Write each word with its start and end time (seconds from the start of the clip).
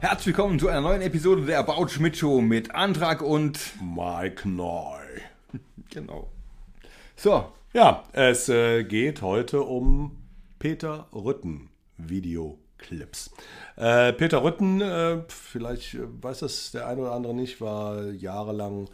Herzlich 0.00 0.28
willkommen 0.28 0.58
zu 0.58 0.68
einer 0.68 0.80
neuen 0.80 1.02
Episode 1.02 1.44
der 1.44 1.58
About 1.58 1.88
Schmidt 1.88 2.16
Show 2.16 2.40
mit 2.40 2.74
Antrag 2.74 3.20
und 3.20 3.60
Mike 3.82 4.48
Neu. 4.48 4.96
genau. 5.90 6.30
So, 7.16 7.52
Ja, 7.74 8.04
es 8.12 8.48
äh, 8.48 8.82
geht 8.84 9.20
heute 9.20 9.60
um 9.60 10.16
Peter 10.58 11.06
Rütten 11.12 11.68
Videoclips. 12.80 13.30
Äh, 13.76 14.12
Peter 14.12 14.42
Rütten, 14.42 14.80
äh, 14.80 15.18
vielleicht 15.28 15.94
äh, 15.94 16.00
weiß 16.20 16.40
das 16.40 16.72
der 16.72 16.86
eine 16.86 17.02
oder 17.02 17.12
andere 17.12 17.34
nicht, 17.34 17.60
war 17.60 18.04
jahrelang 18.10 18.88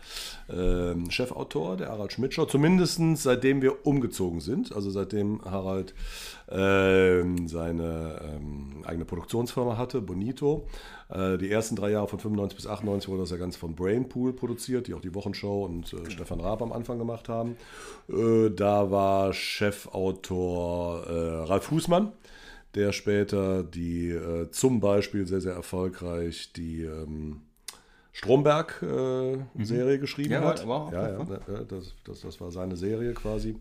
ähm, 0.49 1.11
Chefautor 1.11 1.77
der 1.77 1.89
Harald 1.89 2.13
Schmidt 2.13 2.35
Show, 2.35 2.47
zumindest 2.47 3.01
seitdem 3.17 3.63
wir 3.63 3.87
umgezogen 3.87 4.41
sind, 4.41 4.75
also 4.75 4.91
seitdem 4.91 5.41
Harald 5.45 5.95
ähm, 6.49 7.49
seine 7.49 8.21
ähm, 8.23 8.83
eigene 8.85 9.05
Produktionsfirma 9.05 9.77
hatte, 9.77 10.01
Bonito. 10.01 10.69
Äh, 11.09 11.39
die 11.39 11.51
ersten 11.51 11.75
drei 11.75 11.91
Jahre 11.91 12.09
von 12.09 12.21
95 12.21 12.57
bis 12.57 12.67
98 12.67 13.09
wurde 13.09 13.23
das 13.23 13.31
ja 13.31 13.37
ganz 13.37 13.57
von 13.57 13.75
Brainpool 13.75 14.33
produziert, 14.33 14.87
die 14.87 14.95
auch 14.95 15.01
die 15.01 15.15
Wochenshow 15.15 15.65
und 15.65 15.93
äh, 15.93 16.11
Stefan 16.11 16.41
Raab 16.41 16.63
am 16.63 16.73
Anfang 16.73 16.99
gemacht 16.99 17.29
haben. 17.29 17.57
Äh, 18.09 18.51
da 18.51 18.91
war 18.91 19.33
Chefautor 19.33 21.07
äh, 21.07 21.49
Ralf 21.49 21.65
Fußmann, 21.65 22.13
der 22.77 22.93
später 22.93 23.63
die 23.65 24.11
äh, 24.11 24.51
zum 24.51 24.81
Beispiel 24.81 25.27
sehr, 25.27 25.41
sehr 25.41 25.55
erfolgreich 25.55 26.53
die 26.53 26.83
ähm, 26.83 27.41
Stromberg-Serie 28.13 29.99
geschrieben 29.99 30.33
Ja, 30.33 30.41
hat. 30.43 30.67
war- 30.67 30.87
auch 30.87 30.93
ja, 30.93 31.09
ja, 31.11 31.19
davon. 31.19 31.39
ne, 31.49 31.67
das, 31.69 31.95
das, 32.05 32.21
das 32.23 32.41
war 32.41 32.51
seine 32.51 32.77
Serie 32.77 33.13
quasi. 33.15 33.57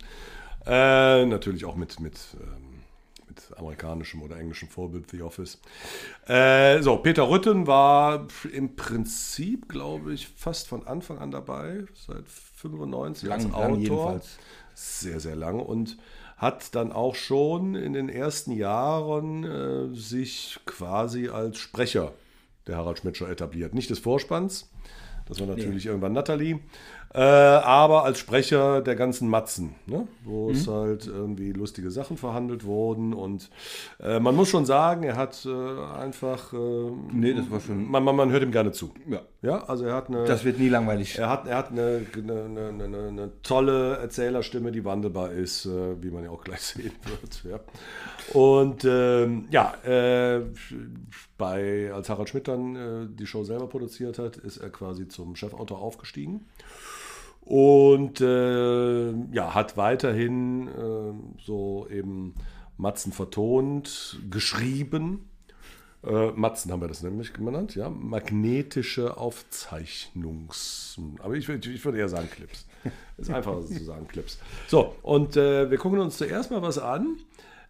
Äh, 0.65 1.25
natürlich 1.25 1.65
auch 1.65 1.75
mit, 1.75 1.99
mit, 1.99 2.17
ähm, 2.41 2.79
mit 3.27 3.57
amerikanischem 3.57 4.21
oder 4.21 4.37
englischem 4.37 4.67
Vorbild 4.69 5.09
The 5.11 5.21
Office. 5.21 5.59
Äh, 6.27 6.81
so, 6.81 6.97
Peter 6.97 7.29
Rütten 7.29 7.67
war 7.67 8.27
im 8.51 8.75
Prinzip, 8.75 9.69
glaube 9.69 10.13
ich, 10.13 10.27
fast 10.27 10.67
von 10.67 10.87
Anfang 10.87 11.19
an 11.19 11.31
dabei, 11.31 11.85
seit 11.93 12.27
95 12.27 13.31
als 13.31 13.43
Lang- 13.43 13.53
Autor. 13.53 13.69
lang 13.69 13.79
jedenfalls. 13.81 14.37
Sehr, 14.73 15.19
sehr 15.19 15.35
lang 15.35 15.59
und 15.59 15.97
hat 16.37 16.75
dann 16.75 16.91
auch 16.91 17.15
schon 17.15 17.75
in 17.75 17.93
den 17.93 18.09
ersten 18.09 18.51
Jahren 18.51 19.43
äh, 19.43 19.95
sich 19.95 20.59
quasi 20.65 21.29
als 21.29 21.57
Sprecher 21.57 22.13
der 22.67 22.77
Harald 22.77 22.99
Schmidt 22.99 23.17
Show 23.17 23.25
etabliert. 23.25 23.73
Nicht 23.73 23.89
des 23.89 23.99
Vorspanns, 23.99 24.69
das 25.27 25.39
war 25.39 25.47
natürlich 25.47 25.85
irgendwann 25.85 26.13
Natalie, 26.13 26.59
äh, 27.15 27.21
aber 27.21 28.03
als 28.03 28.19
Sprecher 28.19 28.81
der 28.81 28.95
ganzen 28.95 29.29
Matzen, 29.29 29.75
ne? 29.85 30.05
wo 30.25 30.51
es 30.51 30.67
halt 30.67 31.07
irgendwie 31.07 31.53
lustige 31.53 31.89
Sachen 31.89 32.17
verhandelt 32.17 32.65
wurden 32.65 33.13
und 33.13 33.49
äh, 34.01 34.19
man 34.19 34.35
muss 34.35 34.49
schon 34.49 34.65
sagen, 34.65 35.03
er 35.03 35.15
hat 35.15 35.45
äh, 35.45 35.97
einfach, 35.97 36.51
äh, 36.51 36.57
nee, 37.13 37.33
das 37.33 37.49
war 37.49 37.61
schon. 37.61 37.89
man, 37.89 38.03
man, 38.03 38.17
man 38.17 38.31
hört 38.31 38.43
ihm 38.43 38.51
gerne 38.51 38.73
zu. 38.73 38.93
Ja. 39.07 39.21
Ja, 39.41 39.63
also 39.63 39.85
er 39.85 39.93
hat 39.93 40.09
eine... 40.09 40.25
Das 40.25 40.43
wird 40.43 40.59
nie 40.59 40.67
langweilig. 40.67 41.17
Er 41.17 41.29
hat, 41.29 41.47
er 41.47 41.55
hat 41.55 41.71
eine, 41.71 42.05
eine, 42.17 42.67
eine, 42.83 43.07
eine, 43.07 43.31
tolle 43.43 43.95
Erzählerstimme, 43.97 44.71
die 44.73 44.83
wandelbar 44.83 45.31
ist, 45.31 45.67
äh, 45.67 46.01
wie 46.03 46.09
man 46.09 46.25
ja 46.25 46.31
auch 46.31 46.43
gleich 46.43 46.61
sehen 46.63 46.91
wird. 47.05 47.43
Ja. 47.49 47.59
Und 48.33 48.83
ähm, 48.83 49.45
ja, 49.51 49.73
äh, 49.85 50.41
bei, 51.37 51.93
als 51.93 52.09
Harald 52.09 52.27
Schmidt 52.27 52.49
dann 52.49 53.15
die 53.15 53.25
Show 53.25 53.43
selber 53.45 53.67
produziert 53.67 54.19
hat, 54.19 54.35
ist 54.35 54.57
er 54.57 54.69
quasi 54.69 55.07
zum 55.07 55.35
Chefautor 55.35 55.79
aufgestiegen. 55.79 56.45
Und 57.45 58.21
äh, 58.21 59.11
ja, 59.31 59.53
hat 59.53 59.77
weiterhin 59.77 60.67
äh, 60.67 61.41
so 61.43 61.87
eben 61.91 62.33
Matzen 62.77 63.11
vertont, 63.13 64.19
geschrieben. 64.31 65.29
Äh, 66.03 66.31
Matzen 66.31 66.71
haben 66.71 66.81
wir 66.81 66.87
das 66.87 67.03
nämlich 67.03 67.33
genannt, 67.33 67.75
ja. 67.75 67.89
Magnetische 67.89 69.17
Aufzeichnungs. 69.17 70.99
Aber 71.19 71.35
ich, 71.35 71.45
würd- 71.47 71.69
ich 71.69 71.83
würde 71.85 71.99
eher 71.99 72.09
sagen 72.09 72.29
Clips. 72.29 72.65
Ist 73.17 73.29
einfacher 73.33 73.63
zu 73.65 73.83
sagen 73.83 74.07
Clips. 74.07 74.39
So, 74.67 74.95
und 75.03 75.37
äh, 75.37 75.69
wir 75.69 75.77
gucken 75.77 75.99
uns 75.99 76.17
zuerst 76.17 76.51
mal 76.51 76.61
was 76.61 76.77
an. 76.79 77.17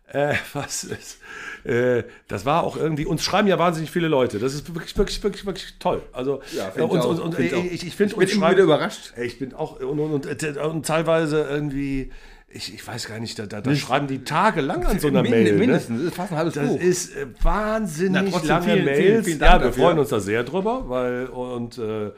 Äh, 0.07 0.35
was 0.53 0.83
ist, 0.83 1.17
äh, 1.63 2.03
das 2.27 2.45
war 2.45 2.63
auch 2.63 2.77
irgendwie, 2.77 3.05
uns 3.05 3.23
schreiben 3.23 3.47
ja 3.47 3.57
wahnsinnig 3.57 3.89
viele 3.89 4.07
Leute. 4.07 4.37
Das 4.39 4.53
ist 4.53 4.73
wirklich, 4.73 4.95
wirklich, 4.97 5.23
wirklich, 5.23 5.45
wirklich 5.45 5.75
toll. 5.79 6.03
Also, 6.13 6.41
Ja, 6.55 6.67
äh, 6.67 6.71
find 6.71 6.85
ich 6.85 6.91
uns, 6.91 7.05
uns, 7.05 7.19
und, 7.19 7.35
Find 7.35 7.51
ich 7.51 7.57
äh, 7.57 7.67
ich, 7.67 7.87
ich 7.87 7.95
finde, 7.95 8.13
Ich 8.13 8.17
bin 8.19 8.27
uns 8.29 8.37
schreiben- 8.37 8.51
wieder 8.55 8.63
überrascht. 8.63 9.13
Ich 9.21 9.39
bin 9.39 9.53
auch, 9.55 9.79
und, 9.79 9.99
und, 9.99 10.25
und, 10.27 10.57
und 10.57 10.85
teilweise 10.85 11.41
irgendwie, 11.49 12.11
ich, 12.49 12.73
ich 12.73 12.87
weiß 12.87 13.07
gar 13.07 13.19
nicht, 13.19 13.37
da, 13.39 13.47
da, 13.47 13.61
da 13.61 13.75
schreiben 13.75 14.05
die 14.07 14.23
tagelang 14.23 14.85
an 14.85 14.99
so 14.99 15.07
einer 15.07 15.23
Min- 15.23 15.31
Mail. 15.31 15.53
Ne? 15.53 15.57
Mindestens, 15.57 15.97
das 15.99 16.07
ist 16.09 16.15
fast 16.15 16.31
ein 16.31 16.37
halbes 16.37 16.53
Das 16.53 16.67
Buch. 16.67 16.79
ist 16.79 17.15
äh, 17.15 17.25
wahnsinnig 17.41 18.31
Na, 18.31 18.41
lange 18.43 18.63
vielen, 18.73 18.85
Mails. 18.85 18.99
vielen, 18.99 19.23
vielen 19.23 19.39
ja, 19.39 19.53
wir 19.59 19.59
dafür. 19.67 19.83
freuen 19.83 19.99
uns 19.99 20.09
da 20.09 20.19
sehr 20.19 20.43
drüber, 20.43 20.87
weil 20.87 21.25
und 21.25 21.77
äh, 21.79 22.11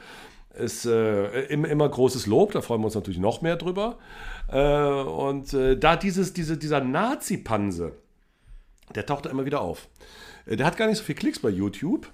ist 0.57 0.85
äh, 0.85 1.43
immer, 1.45 1.67
immer 1.69 1.87
großes 1.89 2.25
Lob, 2.27 2.51
da 2.51 2.61
freuen 2.61 2.81
wir 2.81 2.85
uns 2.85 2.95
natürlich 2.95 3.19
noch 3.19 3.41
mehr 3.41 3.55
drüber. 3.55 3.97
Äh, 4.51 4.61
und 4.89 5.53
äh, 5.53 5.77
da 5.77 5.95
dieses, 5.95 6.33
diese, 6.33 6.57
dieser 6.57 6.81
Nazi-Panse, 6.81 7.93
der 8.95 9.05
taucht 9.05 9.25
da 9.25 9.29
immer 9.29 9.45
wieder 9.45 9.61
auf. 9.61 9.87
Äh, 10.45 10.55
Der 10.55 10.65
hat 10.65 10.77
gar 10.77 10.87
nicht 10.87 10.97
so 10.97 11.03
viel 11.03 11.15
Klicks 11.15 11.39
bei 11.39 11.49
YouTube. 11.49 12.07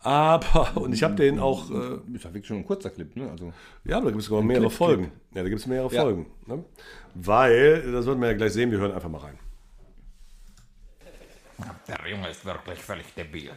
Aber, 0.00 0.72
und 0.76 0.92
ich 0.92 1.02
habe 1.02 1.14
den 1.14 1.38
auch, 1.38 1.70
äh, 1.70 1.98
ist 2.14 2.24
ja 2.24 2.30
wirklich 2.32 2.46
schon 2.46 2.58
ein 2.58 2.66
kurzer 2.66 2.90
Clip, 2.90 3.14
ne? 3.16 3.30
Also, 3.30 3.52
ja, 3.84 4.00
da 4.00 4.06
gibt 4.10 4.20
es 4.20 4.26
sogar 4.26 4.42
mehrere 4.42 4.66
Clip, 4.66 4.76
Folgen. 4.76 5.12
Ja, 5.34 5.42
da 5.42 5.48
gibt 5.48 5.60
es 5.60 5.66
mehrere 5.66 5.92
Ja. 5.94 6.02
Folgen. 6.02 6.26
Ne? 6.46 6.64
Weil, 7.14 7.90
das 7.92 8.06
werden 8.06 8.20
wir 8.20 8.28
ja 8.28 8.34
gleich 8.36 8.52
sehen, 8.52 8.70
wir 8.70 8.78
hören 8.78 8.92
einfach 8.92 9.08
mal 9.08 9.18
rein. 9.18 9.38
Der 11.88 12.10
Junge 12.10 12.28
ist 12.30 12.44
wirklich 12.44 12.78
völlig 12.80 13.06
debil. 13.14 13.50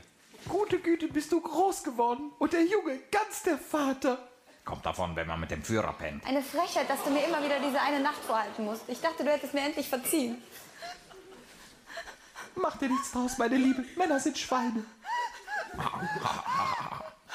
Gute 0.48 0.80
Güte, 0.80 1.08
bist 1.08 1.32
du 1.32 1.42
groß 1.42 1.84
geworden 1.84 2.32
und 2.40 2.54
der 2.54 2.64
Junge 2.64 3.00
ganz 3.12 3.44
der 3.44 3.58
Vater. 3.58 4.18
Kommt 4.64 4.86
davon, 4.86 5.16
wenn 5.16 5.28
man 5.28 5.40
mit 5.40 5.52
dem 5.52 5.64
Führer 5.64 5.94
pennt. 5.94 6.26
Eine 6.26 6.42
Frechheit, 6.42 6.90
dass 6.90 7.04
du 7.04 7.10
mir 7.10 7.26
immer 7.26 7.44
wieder 7.44 7.60
diese 7.60 7.80
eine 7.80 8.02
Nacht 8.02 8.24
vorhalten 8.26 8.66
musst. 8.66 8.84
Ich 8.88 9.00
dachte, 9.00 9.24
du 9.24 9.32
hättest 9.32 9.54
mir 9.54 9.62
endlich 9.62 9.88
verziehen. 9.88 10.42
Mach 12.56 12.78
dir 12.78 12.90
nichts 12.90 13.12
draus, 13.12 13.38
meine 13.38 13.56
Liebe. 13.56 13.86
Männer 13.96 14.20
sind 14.20 14.38
Schweine. 14.38 14.84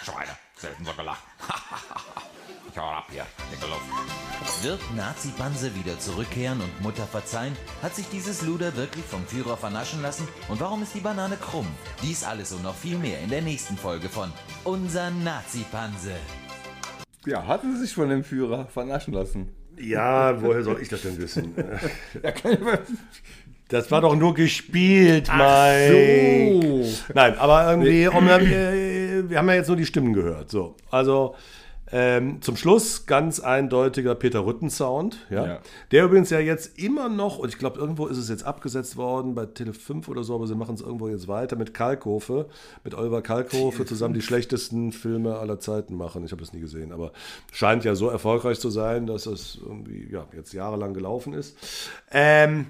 Schweine, 0.02 0.36
selten 0.56 0.84
so 0.84 0.92
gelacht. 0.92 1.22
ich 2.70 2.78
hau 2.78 2.88
ab 2.88 3.06
hier, 3.10 3.26
dicke 3.50 3.66
Luft. 3.66 4.31
Wird 4.62 4.80
Nazi-Banse 4.96 5.74
wieder 5.74 5.98
zurückkehren 5.98 6.60
und 6.60 6.82
Mutter 6.82 7.04
verzeihen? 7.04 7.54
Hat 7.82 7.96
sich 7.96 8.08
dieses 8.10 8.42
Luder 8.42 8.76
wirklich 8.76 9.04
vom 9.04 9.26
Führer 9.26 9.56
vernaschen 9.56 10.02
lassen? 10.02 10.28
Und 10.48 10.60
warum 10.60 10.82
ist 10.84 10.94
die 10.94 11.00
Banane 11.00 11.36
krumm? 11.36 11.66
Dies 12.00 12.22
alles 12.22 12.52
und 12.52 12.62
noch 12.62 12.76
viel 12.76 12.96
mehr 12.96 13.18
in 13.20 13.30
der 13.30 13.42
nächsten 13.42 13.76
Folge 13.76 14.08
von 14.08 14.30
Unser 14.62 15.10
Nazi-Panse. 15.10 16.12
ja, 17.26 17.44
hatten 17.46 17.74
sie 17.74 17.82
sich 17.86 17.94
von 17.94 18.08
dem 18.08 18.22
Führer 18.22 18.66
vernaschen 18.66 19.14
lassen. 19.14 19.48
Ja, 19.78 20.40
woher 20.40 20.62
soll 20.62 20.80
ich 20.80 20.88
das 20.88 21.02
denn 21.02 21.18
wissen? 21.18 21.54
Das 23.68 23.90
war 23.90 24.02
doch 24.02 24.14
nur 24.14 24.34
gespielt, 24.34 25.28
Mike. 25.34 26.60
so. 26.60 27.12
Nein, 27.14 27.38
aber 27.38 27.70
irgendwie, 27.70 28.06
um, 28.06 28.28
äh, 28.28 29.30
wir 29.30 29.38
haben 29.38 29.48
ja 29.48 29.54
jetzt 29.54 29.68
nur 29.68 29.78
die 29.78 29.86
Stimmen 29.86 30.12
gehört. 30.12 30.50
So, 30.50 30.76
also 30.90 31.34
ähm, 31.92 32.40
zum 32.40 32.56
Schluss 32.56 33.04
ganz 33.04 33.38
eindeutiger 33.38 34.14
Peter 34.14 34.46
Rütten-Sound. 34.46 35.26
Ja? 35.28 35.46
Ja. 35.46 35.58
Der 35.90 36.04
übrigens 36.04 36.30
ja 36.30 36.40
jetzt 36.40 36.78
immer 36.78 37.10
noch, 37.10 37.38
und 37.38 37.50
ich 37.50 37.58
glaube, 37.58 37.78
irgendwo 37.78 38.06
ist 38.06 38.16
es 38.16 38.30
jetzt 38.30 38.44
abgesetzt 38.44 38.96
worden, 38.96 39.34
bei 39.34 39.44
Tele 39.44 39.74
5 39.74 40.08
oder 40.08 40.24
so, 40.24 40.34
aber 40.34 40.46
sie 40.46 40.54
machen 40.54 40.74
es 40.74 40.80
irgendwo 40.80 41.08
jetzt 41.08 41.28
weiter 41.28 41.56
mit 41.56 41.74
Kalkofe, 41.74 42.46
mit 42.82 42.94
Oliver 42.94 43.20
Kalkofe 43.20 43.84
zusammen 43.84 44.14
die 44.14 44.22
schlechtesten 44.22 44.92
Filme 44.92 45.38
aller 45.38 45.60
Zeiten 45.60 45.94
machen. 45.94 46.24
Ich 46.24 46.32
habe 46.32 46.40
das 46.40 46.54
nie 46.54 46.60
gesehen, 46.60 46.92
aber 46.92 47.12
scheint 47.52 47.84
ja 47.84 47.94
so 47.94 48.08
erfolgreich 48.08 48.58
zu 48.58 48.70
sein, 48.70 49.06
dass 49.06 49.26
es 49.26 49.58
irgendwie 49.62 50.08
ja, 50.10 50.26
jetzt 50.34 50.54
jahrelang 50.54 50.94
gelaufen 50.94 51.34
ist. 51.34 51.56
Ähm, 52.10 52.68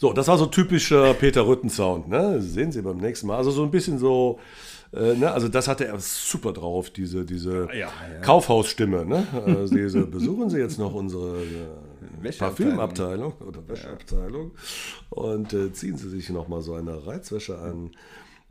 so, 0.00 0.14
das 0.14 0.28
war 0.28 0.38
so 0.38 0.46
typischer 0.46 1.12
Peter 1.12 1.46
Rütten-Sound, 1.46 2.08
ne? 2.08 2.36
Das 2.36 2.44
Sehen 2.46 2.72
Sie 2.72 2.80
beim 2.80 2.96
nächsten 2.96 3.26
Mal. 3.26 3.36
Also 3.36 3.50
so 3.50 3.62
ein 3.62 3.70
bisschen 3.70 3.98
so, 3.98 4.38
äh, 4.92 5.14
ne? 5.14 5.30
Also 5.32 5.48
das 5.48 5.68
hatte 5.68 5.86
er 5.86 5.98
super 6.00 6.52
drauf, 6.52 6.90
diese, 6.90 7.24
diese 7.24 7.68
Kaufhausstimme, 8.22 9.04
ne? 9.04 9.26
Also 9.46 9.74
diese, 9.74 10.06
besuchen 10.06 10.50
Sie 10.50 10.58
jetzt 10.58 10.78
noch 10.78 10.94
unsere 10.94 11.42
äh. 11.42 12.30
Parfümabteilung 12.38 13.32
oder 13.40 13.66
Wäscheabteilung 13.66 14.52
und 15.08 15.52
äh, 15.52 15.72
ziehen 15.72 15.96
Sie 15.96 16.08
sich 16.08 16.28
noch 16.30 16.48
mal 16.48 16.60
so 16.60 16.74
eine 16.74 17.06
Reizwäsche 17.06 17.58
an. 17.58 17.92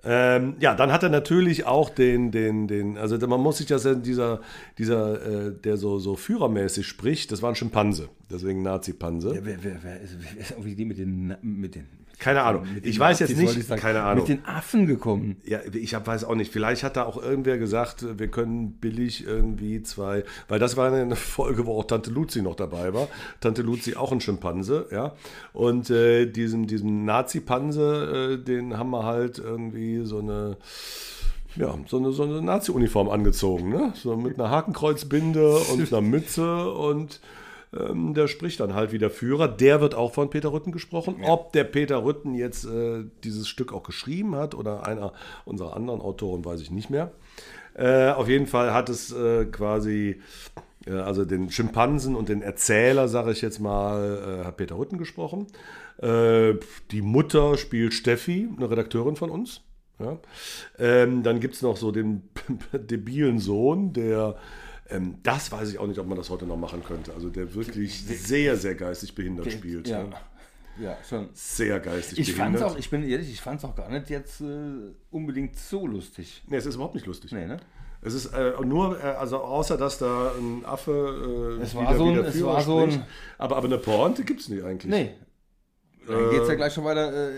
Ähm, 0.04 0.56
ja, 0.60 0.76
dann 0.76 0.94
hat 0.94 1.04
er 1.04 1.10
natürlich 1.10 1.66
auch 1.66 1.90
den, 1.90 2.32
den, 2.32 2.68
den, 2.68 2.98
also 2.98 3.18
man 3.28 3.42
muss 3.42 3.58
sich 3.58 3.68
das 3.68 3.84
ja, 3.84 3.96
dieser, 3.96 4.40
dieser, 4.78 5.48
äh, 5.48 5.52
der 5.52 5.76
so, 5.76 6.00
so 6.00 6.16
führermäßig 6.16 6.88
spricht, 6.88 7.34
das 7.34 7.42
war 7.42 7.50
ein 7.50 7.56
Schimpanse, 7.56 8.08
deswegen 8.32 8.62
Nazi-Panse. 8.62 9.36
Ja, 9.36 9.42
wer, 9.44 9.62
wer, 9.62 9.84
wer, 9.84 10.00
ist, 10.00 10.16
wer 10.20 10.42
ist 10.42 10.52
irgendwie 10.52 10.76
die 10.76 10.86
mit 10.86 10.98
den, 11.00 11.36
mit 11.42 11.76
den 11.76 11.86
Keine 12.20 12.44
Ahnung. 12.44 12.66
Ich 12.84 13.00
weiß 13.00 13.20
jetzt 13.20 13.38
nicht, 13.38 13.66
sagen, 13.66 13.82
keine 13.82 14.04
Ahnung. 14.04 14.28
Mit 14.28 14.38
den 14.38 14.46
Affen 14.46 14.86
gekommen. 14.86 15.38
Ja, 15.46 15.60
ich 15.72 15.96
hab, 15.96 16.06
weiß 16.06 16.26
auch 16.26 16.36
nicht. 16.36 16.52
Vielleicht 16.52 16.84
hat 16.84 16.98
da 16.98 17.06
auch 17.06 17.22
irgendwer 17.22 17.58
gesagt, 17.58 18.06
wir 18.20 18.28
können 18.28 18.74
billig 18.74 19.26
irgendwie 19.26 19.82
zwei, 19.84 20.26
weil 20.50 20.60
das 20.60 20.76
war 20.76 20.92
eine 20.92 21.16
Folge, 21.16 21.66
wo 21.66 21.80
auch 21.80 21.86
Tante 21.86 22.12
Luzi 22.12 22.42
noch 22.42 22.56
dabei 22.56 22.94
war. 22.94 23.08
Tante 23.40 23.62
Luzi 23.62 23.96
auch 23.96 24.12
ein 24.12 24.20
Schimpanse, 24.20 24.88
ja. 24.92 25.14
Und 25.54 25.90
äh, 25.90 26.26
diesem, 26.26 26.68
diesem 26.68 27.06
Nazi-Panse, 27.06 28.34
äh, 28.34 28.44
den 28.44 28.78
haben 28.78 28.90
wir 28.90 29.06
halt 29.06 29.40
irgendwie 29.40 30.04
so 30.04 30.20
eine, 30.20 30.58
ja, 31.56 31.74
so 31.88 31.98
eine, 31.98 32.12
so 32.12 32.24
eine 32.24 32.42
Nazi-Uniform 32.42 33.08
angezogen, 33.08 33.70
ne? 33.70 33.94
So 33.96 34.18
mit 34.18 34.38
einer 34.38 34.50
Hakenkreuzbinde 34.50 35.56
und 35.72 35.88
einer 35.94 36.02
Mütze 36.02 36.70
und 36.70 37.22
ähm, 37.78 38.14
der 38.14 38.28
spricht 38.28 38.60
dann 38.60 38.74
halt 38.74 38.92
wie 38.92 38.98
der 38.98 39.10
Führer. 39.10 39.48
Der 39.48 39.82
wird 39.82 39.96
auch 39.96 40.14
von 40.14 40.30
Peter 40.30 40.52
Rütten 40.52 40.72
gesprochen. 40.72 41.18
Ob 41.24 41.54
der 41.54 41.64
Peter 41.64 42.04
Rütten 42.04 42.34
jetzt 42.34 42.66
äh, 42.66 43.04
dieses 43.24 43.48
Stück 43.48 43.74
auch 43.74 43.84
geschrieben 43.84 44.36
hat 44.36 44.56
oder 44.56 44.88
einer 44.88 45.14
unserer 45.46 45.76
anderen 45.76 46.02
Autoren, 46.02 46.44
weiß 46.44 46.62
ich 46.62 46.72
nicht 46.72 46.90
mehr. 46.90 47.12
Äh, 47.76 48.10
auf 48.10 48.28
jeden 48.28 48.48
Fall 48.48 48.74
hat 48.74 48.90
es 48.90 49.12
äh, 49.12 49.46
quasi, 49.46 50.20
äh, 50.88 50.94
also 50.94 51.26
den 51.26 51.52
Schimpansen 51.52 52.16
und 52.16 52.30
den 52.30 52.42
Erzähler, 52.42 53.08
sage 53.08 53.32
ich 53.32 53.42
jetzt 53.42 53.60
mal, 53.60 54.42
äh, 54.42 54.46
hat 54.46 54.58
Peter 54.58 54.78
Rütten 54.78 54.98
gesprochen. 54.98 55.48
Äh, 56.02 56.56
die 56.92 57.02
Mutter 57.02 57.58
spielt 57.58 57.94
Steffi, 57.94 58.50
eine 58.56 58.70
Redakteurin 58.70 59.16
von 59.16 59.30
uns. 59.30 59.62
Ja. 60.00 60.18
Ähm, 60.80 61.24
dann 61.24 61.40
gibt 61.40 61.56
es 61.56 61.62
noch 61.62 61.78
so 61.78 61.92
den 61.92 62.24
debilen 62.74 63.40
Sohn, 63.40 63.94
der, 63.94 64.38
ähm, 64.90 65.18
das 65.24 65.52
weiß 65.52 65.70
ich 65.72 65.78
auch 65.80 65.88
nicht, 65.88 66.00
ob 66.00 66.08
man 66.08 66.18
das 66.18 66.30
heute 66.30 66.46
noch 66.46 66.58
machen 66.58 66.84
könnte. 66.84 67.14
Also 67.14 67.30
der 67.30 67.54
wirklich 67.54 68.02
sehr, 68.04 68.58
sehr 68.58 68.76
geistig 68.76 69.16
behindert 69.16 69.52
spielt. 69.52 69.88
Ja. 69.88 70.04
Ja. 70.04 70.10
Ja, 70.82 70.98
schon. 71.08 71.28
Sehr 71.34 71.80
geistig 71.82 72.20
Ich 72.20 72.34
fand's 72.34 72.54
behindert. 72.60 72.72
auch, 72.72 72.78
ich 72.80 72.90
bin 72.90 73.04
ehrlich, 73.04 73.30
ich 73.30 73.42
fand's 73.42 73.66
auch 73.66 73.76
gar 73.76 73.90
nicht 73.90 74.10
jetzt 74.10 74.40
äh, 74.40 74.46
unbedingt 75.12 75.58
so 75.58 75.86
lustig. 75.86 76.42
nee, 76.48 76.56
es 76.56 76.66
ist 76.66 76.76
überhaupt 76.76 76.96
nicht 76.96 77.06
lustig. 77.06 77.34
Nee, 77.34 77.46
ne? 77.48 77.58
Es 78.02 78.14
ist 78.14 78.28
äh, 78.28 78.54
nur, 78.64 78.98
äh, 78.98 79.08
also 79.08 79.40
außer 79.40 79.76
dass 79.78 79.98
da 79.98 80.32
ein 80.40 80.64
Affe 80.64 81.58
äh, 81.60 81.64
Es 81.64 81.76
war 81.76 81.98
so 81.98 82.06
ein- 82.06 82.20
es 82.20 82.42
war 82.44 82.62
so 82.62 82.78
ein- 82.80 82.92
spricht. 82.92 83.08
aber, 83.38 83.58
aber 83.58 83.66
eine 83.66 83.78
Pointe 83.78 84.24
gibt 84.24 84.40
es 84.40 84.48
nicht 84.48 84.64
eigentlich. 84.64 84.90
Nee. 84.90 85.12
Dann 86.10 86.30
geht's 86.32 86.48
ja 86.48 86.56
gleich 86.56 86.74
schon 86.74 86.84
weiter, 86.84 87.12
äh, 87.14 87.30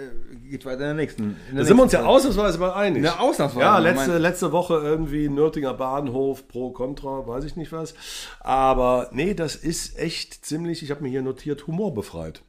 geht 0.49 0.65
weiter 0.65 0.79
in 0.79 0.85
der 0.85 0.93
nächsten. 0.93 1.23
In 1.23 1.35
der 1.51 1.59
Da 1.59 1.65
sind 1.65 1.77
wir 1.77 1.83
uns 1.83 1.91
ja 1.91 2.03
ausnahmsweise 2.05 2.57
mal 2.57 2.73
einig. 2.73 3.03
Ja, 3.03 3.19
ausnahmsweise. 3.19 3.59
Ja, 3.65 3.77
letzte, 3.79 4.17
letzte 4.17 4.51
Woche 4.51 4.75
irgendwie 4.75 5.29
Nürtinger 5.29 5.73
Bahnhof, 5.73 6.47
pro, 6.47 6.71
contra, 6.71 7.27
weiß 7.27 7.43
ich 7.43 7.55
nicht 7.55 7.71
was. 7.71 7.93
Aber 8.39 9.09
nee, 9.11 9.33
das 9.33 9.55
ist 9.55 9.97
echt 9.99 10.45
ziemlich, 10.45 10.81
ich 10.83 10.91
habe 10.91 11.03
mir 11.03 11.09
hier 11.09 11.21
notiert, 11.21 11.67
humorbefreit. 11.67 12.41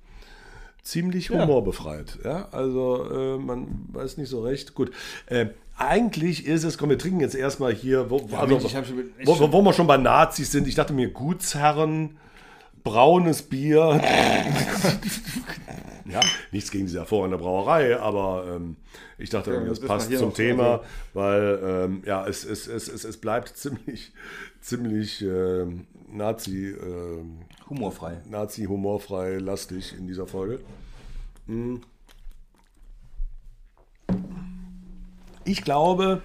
Ziemlich 0.83 1.31
humorbefreit. 1.31 2.19
Ja, 2.25 2.49
also 2.51 3.07
äh, 3.09 3.39
man 3.39 3.87
weiß 3.93 4.17
nicht 4.17 4.29
so 4.29 4.43
recht. 4.43 4.75
Gut. 4.75 4.91
Äh, 5.27 5.47
eigentlich 5.79 6.47
ist 6.47 6.65
es, 6.65 6.77
komm, 6.77 6.91
wir 6.91 6.99
trinken 6.99 7.21
jetzt 7.21 7.35
erstmal 7.35 7.73
hier, 7.73 8.11
wo, 8.11 8.17
also, 8.37 8.59
Mensch, 8.59 8.71
schon- 8.89 9.11
wo, 9.25 9.39
wo, 9.39 9.53
wo 9.53 9.63
wir 9.63 9.73
schon 9.73 9.87
bei 9.87 9.97
Nazis 9.97 10.51
sind. 10.53 10.67
Ich 10.67 10.75
dachte 10.75 10.93
mir, 10.93 11.09
Gutsherren, 11.11 12.19
braunes 12.83 13.43
Bier. 13.43 14.01
ja, 16.13 16.21
nichts 16.51 16.71
gegen 16.71 16.87
diese 16.87 16.99
hervorragende 16.99 17.39
Brauerei, 17.39 17.99
aber 17.99 18.45
ähm, 18.57 18.77
ich 19.19 19.31
dachte, 19.31 19.51
irgendwie, 19.51 19.71
das 19.71 19.81
passt 19.81 20.13
zum 20.17 20.35
Thema, 20.35 20.73
also- 20.73 20.85
weil 21.15 21.61
ähm, 21.65 22.03
ja, 22.05 22.27
es, 22.27 22.45
es, 22.45 22.67
es, 22.67 22.89
es, 22.89 23.05
es 23.05 23.17
bleibt 23.17 23.57
ziemlich, 23.57 24.13
ziemlich 24.61 25.23
ähm, 25.23 25.87
Nazi, 26.09 26.69
ähm, 26.69 27.39
Humorfrei. 27.69 28.21
Nazi 28.29 28.65
humorfrei 28.65 29.39
lastig 29.39 29.95
in 29.97 30.07
dieser 30.07 30.27
Folge. 30.27 30.61
Hm. 31.47 31.81
Ich 35.45 35.65
glaube, 35.65 36.23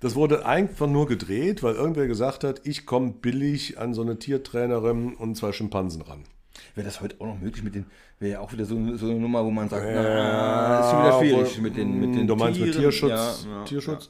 das 0.00 0.14
wurde 0.14 0.46
einfach 0.46 0.86
nur 0.86 1.06
gedreht, 1.06 1.62
weil 1.62 1.74
irgendwer 1.74 2.06
gesagt 2.06 2.44
hat, 2.44 2.66
ich 2.66 2.86
komme 2.86 3.12
billig 3.12 3.78
an 3.78 3.94
so 3.94 4.02
eine 4.02 4.18
Tiertrainerin 4.18 5.14
und 5.14 5.36
zwei 5.36 5.52
Schimpansen 5.52 6.02
ran. 6.02 6.24
Wäre 6.74 6.86
das 6.86 7.00
heute 7.00 7.16
auch 7.20 7.26
noch 7.26 7.40
möglich 7.40 7.62
mit 7.62 7.74
den, 7.74 7.86
wäre 8.18 8.32
ja 8.32 8.40
auch 8.40 8.52
wieder 8.52 8.64
so, 8.64 8.76
so 8.96 9.06
eine 9.06 9.20
Nummer, 9.20 9.44
wo 9.44 9.50
man 9.50 9.68
sagt, 9.68 9.84
na, 9.84 10.80
ist 10.80 10.90
schon 10.90 11.02
wieder 11.02 11.18
schwierig 11.18 11.60
mit 11.60 11.76
den, 11.76 12.00
mit 12.00 12.14
den 12.14 12.26
Du 12.26 12.36
meinst 12.36 12.60
mit. 12.60 12.74
Tierschutz? 12.74 13.10
Ja, 13.10 13.58
ja, 13.58 13.64
Tierschutz? 13.64 14.08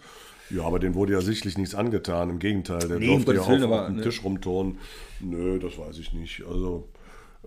Ja. 0.50 0.64
aber 0.64 0.78
dem 0.78 0.94
wurde 0.94 1.12
ja 1.12 1.20
sichtlich 1.20 1.56
nichts 1.58 1.74
angetan. 1.74 2.30
Im 2.30 2.38
Gegenteil, 2.38 2.80
der 2.80 2.98
Nee, 2.98 3.06
durfte 3.06 3.32
ja 3.34 3.38
Gottes 3.38 3.60
Willen, 3.60 3.72
auf, 3.72 3.86
dem 3.86 3.96
ne. 3.96 4.02
Tisch 4.02 4.24
rumturnen. 4.24 4.78
Nö, 5.20 5.58
das 5.58 5.78
weiß 5.78 5.98
ich 5.98 6.12
nicht. 6.12 6.42
Also, 6.48 6.88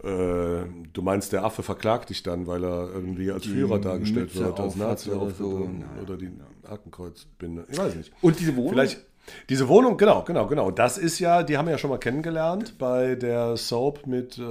äh, 0.01 0.65
du 0.93 1.01
meinst, 1.01 1.33
der 1.33 1.43
Affe 1.43 1.63
verklagt 1.63 2.09
dich 2.09 2.23
dann, 2.23 2.47
weil 2.47 2.63
er 2.63 2.89
irgendwie 2.93 3.31
als 3.31 3.45
Führer 3.45 3.79
dargestellt 3.79 4.33
Mütze 4.33 4.45
wird, 4.45 4.59
als 4.59 4.75
Nazi 4.75 5.11
oder 5.11 5.21
auf, 5.21 5.37
so. 5.37 5.69
oder 6.01 6.17
die 6.17 6.29
Hakenkreuzbinde. 6.67 7.65
Ich 7.69 7.77
weiß 7.77 7.95
nicht. 7.95 8.11
Und 8.21 8.39
diese 8.39 8.55
Wohnung? 8.55 8.71
Vielleicht 8.71 9.05
diese 9.49 9.67
Wohnung, 9.67 9.97
genau, 9.97 10.23
genau, 10.23 10.47
genau. 10.47 10.71
Das 10.71 10.97
ist 10.97 11.19
ja, 11.19 11.43
die 11.43 11.57
haben 11.57 11.65
wir 11.65 11.71
ja 11.71 11.77
schon 11.77 11.89
mal 11.89 11.97
kennengelernt 11.99 12.77
bei 12.77 13.15
der 13.15 13.57
Soap 13.57 14.05
mit, 14.07 14.37
äh, 14.37 14.41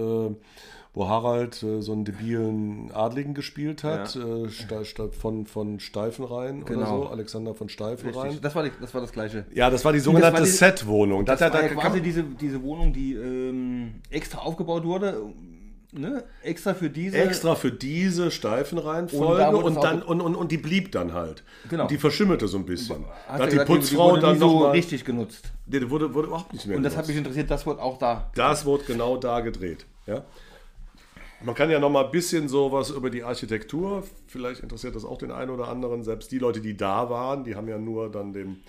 wo 0.95 1.09
Harald 1.09 1.63
äh, 1.63 1.81
so 1.81 1.93
einen 1.93 2.05
debilen 2.05 2.91
Adligen 2.93 3.33
gespielt 3.35 3.83
hat, 3.83 4.15
äh, 4.15 4.49
sta- 4.51 4.85
statt 4.85 5.15
von, 5.15 5.47
von 5.47 5.81
Steifenrhein 5.81 6.63
oder 6.63 6.75
Genau. 6.75 7.03
so, 7.05 7.09
Alexander 7.09 7.55
von 7.55 7.69
Steifenrhein. 7.71 8.23
Richtig. 8.25 8.41
Das 8.43 8.55
war, 8.55 8.63
die, 8.65 8.71
das 8.81 8.93
war 8.93 9.01
das 9.01 9.13
Gleiche. 9.13 9.47
Ja, 9.55 9.71
das 9.71 9.85
war 9.85 9.93
die 9.95 10.01
sogenannte 10.01 10.39
war 10.39 10.45
die- 10.45 10.51
Set-Wohnung. 10.51 11.25
Das 11.25 11.41
Da- 11.41 11.53
war 11.53 11.63
ja 11.63 11.69
quasi 11.69 12.03
diese, 12.03 12.23
diese 12.25 12.63
Wohnung, 12.63 12.93
die 12.93 13.15
ähm, 13.15 13.95
extra 14.11 14.41
aufgebaut 14.41 14.85
wurde, 14.85 15.23
ne? 15.93 16.25
extra 16.43 16.75
für 16.75 16.91
diese. 16.91 17.17
extra 17.17 17.55
für 17.55 17.71
diese 17.71 18.31
Steifenreihenfolge 18.31 19.57
Und 19.57 19.65
und, 19.65 19.83
dann 19.83 20.03
und, 20.03 20.21
und, 20.21 20.35
und 20.35 20.53
die 20.53 20.59
blieb 20.59 20.93
dann 20.93 21.13
halt. 21.13 21.45
Genau. 21.69 21.85
Und 21.85 21.91
die 21.91 21.99
verschimmelte 21.99 22.49
so 22.49 22.59
ein 22.59 22.67
bisschen. 22.67 23.05
Hast 23.27 23.29
Da 23.29 23.33
hat 23.33 23.47
die 23.47 23.51
gesagt, 23.51 23.69
Putzfrau 23.69 24.11
wurde 24.13 24.23
dann 24.23 24.39
so 24.39 24.61
mal, 24.61 24.71
richtig 24.71 25.05
genutzt. 25.05 25.53
Nee, 25.67 25.81
die 25.81 25.91
wurde, 25.91 26.13
wurde 26.15 26.29
überhaupt 26.29 26.53
nicht 26.53 26.67
mehr 26.67 26.77
Und 26.77 26.83
das 26.83 26.97
hat 26.97 27.07
mich 27.07 27.17
interessiert, 27.17 27.51
das 27.51 27.67
wurde 27.67 27.81
auch 27.81 27.99
da. 27.99 28.31
Das 28.35 28.65
wurde 28.65 28.85
genau 28.85 29.17
da 29.17 29.41
gedreht. 29.41 29.87
Ja? 30.07 30.25
Man 31.45 31.55
kann 31.55 31.71
ja 31.71 31.81
noch 31.81 31.91
mal 31.91 32.05
ein 32.05 32.11
bisschen 32.11 32.49
sowas 32.49 32.91
über 32.91 33.11
die 33.11 33.25
Architektur, 33.25 34.05
vielleicht 34.29 34.61
interessiert 34.61 34.95
das 34.95 35.05
auch 35.05 35.19
den 35.19 35.33
einen 35.33 35.51
oder 35.51 35.69
anderen, 35.69 36.05
selbst 36.05 36.31
die 36.31 36.39
Leute, 36.39 36.61
die 36.61 36.77
da 36.77 37.11
waren, 37.11 37.43
die 37.43 37.57
haben 37.57 37.69
ja 37.69 37.79
nur 37.79 38.11
dann 38.13 38.33
den 38.33 38.63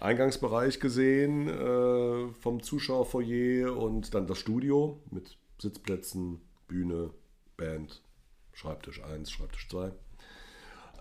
Eingangsbereich 0.00 0.80
gesehen 0.80 1.48
äh, 1.48 2.32
vom 2.40 2.62
Zuschauerfoyer 2.62 3.76
und 3.76 4.12
dann 4.14 4.26
das 4.26 4.38
Studio 4.38 5.00
mit 5.10 5.36
Sitzplätzen, 5.58 6.40
Bühne, 6.68 7.10
Band, 7.56 8.02
Schreibtisch 8.52 9.02
1, 9.02 9.30
Schreibtisch 9.30 9.68
2. 9.68 9.92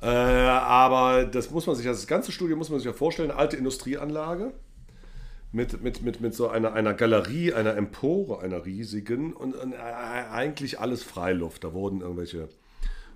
Äh, 0.01 0.07
aber 0.07 1.25
das 1.25 1.51
muss 1.51 1.67
man 1.67 1.75
sich, 1.75 1.85
das 1.85 2.07
ganze 2.07 2.31
Studio 2.31 2.55
muss 2.57 2.69
man 2.69 2.79
sich 2.79 2.85
ja 2.85 2.93
vorstellen, 2.93 3.31
alte 3.31 3.57
Industrieanlage 3.57 4.53
mit, 5.51 5.81
mit, 5.81 6.01
mit, 6.01 6.19
mit 6.19 6.35
so 6.35 6.49
einer, 6.49 6.73
einer 6.73 6.93
Galerie, 6.93 7.53
einer 7.53 7.75
Empore, 7.77 8.41
einer 8.41 8.65
riesigen 8.65 9.33
und, 9.33 9.55
und 9.55 9.73
äh, 9.73 9.77
eigentlich 9.77 10.79
alles 10.79 11.01
Freiluft. 11.03 11.63
Da 11.63 11.73
wurden 11.73 12.01
irgendwelche 12.01 12.49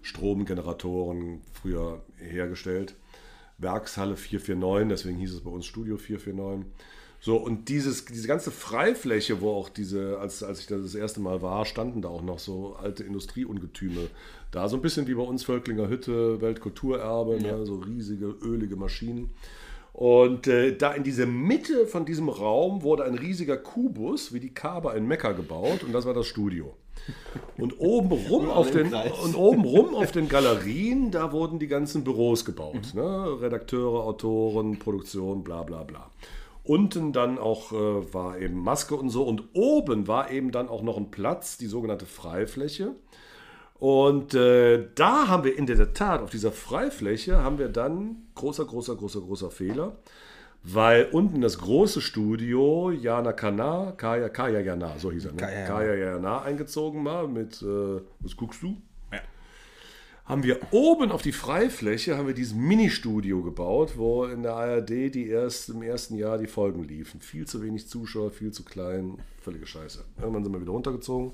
Stromgeneratoren 0.01 1.41
früher 1.51 2.01
hergestellt. 2.17 2.95
Werkshalle 3.57 4.15
449, 4.15 4.87
deswegen 4.89 5.17
hieß 5.17 5.33
es 5.33 5.43
bei 5.43 5.51
uns 5.51 5.65
Studio 5.65 5.97
449. 5.97 6.71
So, 7.21 7.35
und 7.35 7.67
dieses, 7.67 8.05
diese 8.05 8.27
ganze 8.27 8.49
Freifläche, 8.49 9.41
wo 9.41 9.51
auch 9.51 9.67
diese, 9.67 10.19
als, 10.19 10.41
als 10.41 10.61
ich 10.61 10.67
da 10.67 10.77
das 10.77 10.95
erste 10.95 11.19
Mal 11.19 11.41
war, 11.41 11.65
standen 11.65 12.01
da 12.01 12.07
auch 12.07 12.21
noch 12.21 12.39
so 12.39 12.77
alte 12.81 13.03
Industrieungetüme 13.03 14.07
da. 14.51 14.69
So 14.69 14.77
ein 14.77 14.81
bisschen 14.81 15.07
wie 15.07 15.15
bei 15.15 15.23
uns 15.23 15.43
Völklinger 15.43 15.89
Hütte, 15.89 16.39
Weltkulturerbe, 16.41 17.41
ne, 17.41 17.65
so 17.65 17.75
riesige, 17.75 18.35
ölige 18.41 18.77
Maschinen. 18.77 19.31
Und 19.91 20.47
äh, 20.47 20.77
da 20.77 20.93
in 20.93 21.03
diese 21.03 21.25
Mitte 21.25 21.85
von 21.87 22.05
diesem 22.05 22.29
Raum 22.29 22.83
wurde 22.83 23.03
ein 23.03 23.15
riesiger 23.15 23.57
Kubus, 23.57 24.33
wie 24.33 24.39
die 24.39 24.53
Kaaba 24.53 24.93
in 24.93 25.05
Mekka 25.05 25.33
gebaut, 25.33 25.83
und 25.83 25.91
das 25.91 26.05
war 26.05 26.13
das 26.13 26.25
Studio. 26.25 26.73
Und 27.57 27.79
oben 27.79 28.11
rum 28.11 28.49
auf 28.49 28.71
den 28.71 28.93
und 28.93 29.35
oben 29.35 29.65
rum 29.65 29.95
auf 29.95 30.11
den 30.11 30.29
Galerien, 30.29 31.11
da 31.11 31.31
wurden 31.31 31.59
die 31.59 31.67
ganzen 31.67 32.03
Büros 32.03 32.45
gebaut. 32.45 32.93
Ne? 32.93 33.41
Redakteure, 33.41 34.05
Autoren, 34.05 34.79
Produktion, 34.79 35.43
bla 35.43 35.63
bla 35.63 35.83
bla. 35.83 36.09
Unten 36.69 37.13
dann 37.13 37.39
auch 37.39 37.71
äh, 37.71 38.13
war 38.13 38.37
eben 38.37 38.59
Maske 38.59 38.95
und 38.95 39.09
so. 39.09 39.23
Und 39.23 39.43
oben 39.53 40.07
war 40.07 40.29
eben 40.29 40.51
dann 40.51 40.69
auch 40.69 40.83
noch 40.83 40.97
ein 40.97 41.09
Platz, 41.09 41.57
die 41.57 41.65
sogenannte 41.65 42.05
Freifläche. 42.05 42.93
Und 43.79 44.35
äh, 44.35 44.87
da 44.93 45.27
haben 45.29 45.45
wir 45.45 45.57
in 45.57 45.65
der 45.65 45.93
Tat, 45.93 46.21
auf 46.21 46.29
dieser 46.29 46.51
Freifläche, 46.51 47.43
haben 47.43 47.57
wir 47.57 47.69
dann, 47.69 48.27
großer, 48.35 48.65
großer, 48.65 48.95
großer, 48.97 49.21
großer 49.21 49.49
Fehler, 49.49 49.95
weil 50.61 51.09
unten 51.11 51.41
das 51.41 51.57
große 51.57 52.01
Studio 52.01 52.91
Jana 52.91 53.33
Kana, 53.33 53.93
Kaya, 53.93 54.29
Kaya 54.29 54.59
Jana, 54.59 54.99
so 54.99 55.11
hieß 55.11 55.25
er, 55.25 55.31
ne? 55.31 55.37
Kaya. 55.37 55.65
Kaya 55.65 55.95
Jana 55.95 56.43
eingezogen 56.43 57.03
war 57.03 57.27
mit, 57.27 57.63
äh, 57.63 58.01
was 58.19 58.37
guckst 58.37 58.61
du? 58.61 58.77
Haben 60.29 60.43
wir 60.43 60.59
oben 60.69 61.11
auf 61.11 61.23
die 61.23 61.31
Freifläche, 61.31 62.15
haben 62.15 62.27
wir 62.27 62.35
dieses 62.35 62.53
Mini-Studio 62.53 63.41
gebaut, 63.41 63.93
wo 63.95 64.25
in 64.25 64.43
der 64.43 64.53
ARD 64.53 64.89
die 64.89 65.27
erst, 65.27 65.69
im 65.69 65.81
ersten 65.81 66.13
Jahr 66.13 66.37
die 66.37 66.45
Folgen 66.45 66.83
liefen. 66.83 67.19
Viel 67.19 67.47
zu 67.47 67.63
wenig 67.63 67.87
Zuschauer, 67.87 68.29
viel 68.29 68.51
zu 68.51 68.63
klein, 68.63 69.17
völlige 69.41 69.65
Scheiße. 69.65 70.05
Irgendwann 70.19 70.43
sind 70.43 70.53
wir 70.53 70.61
wieder 70.61 70.71
runtergezogen. 70.71 71.31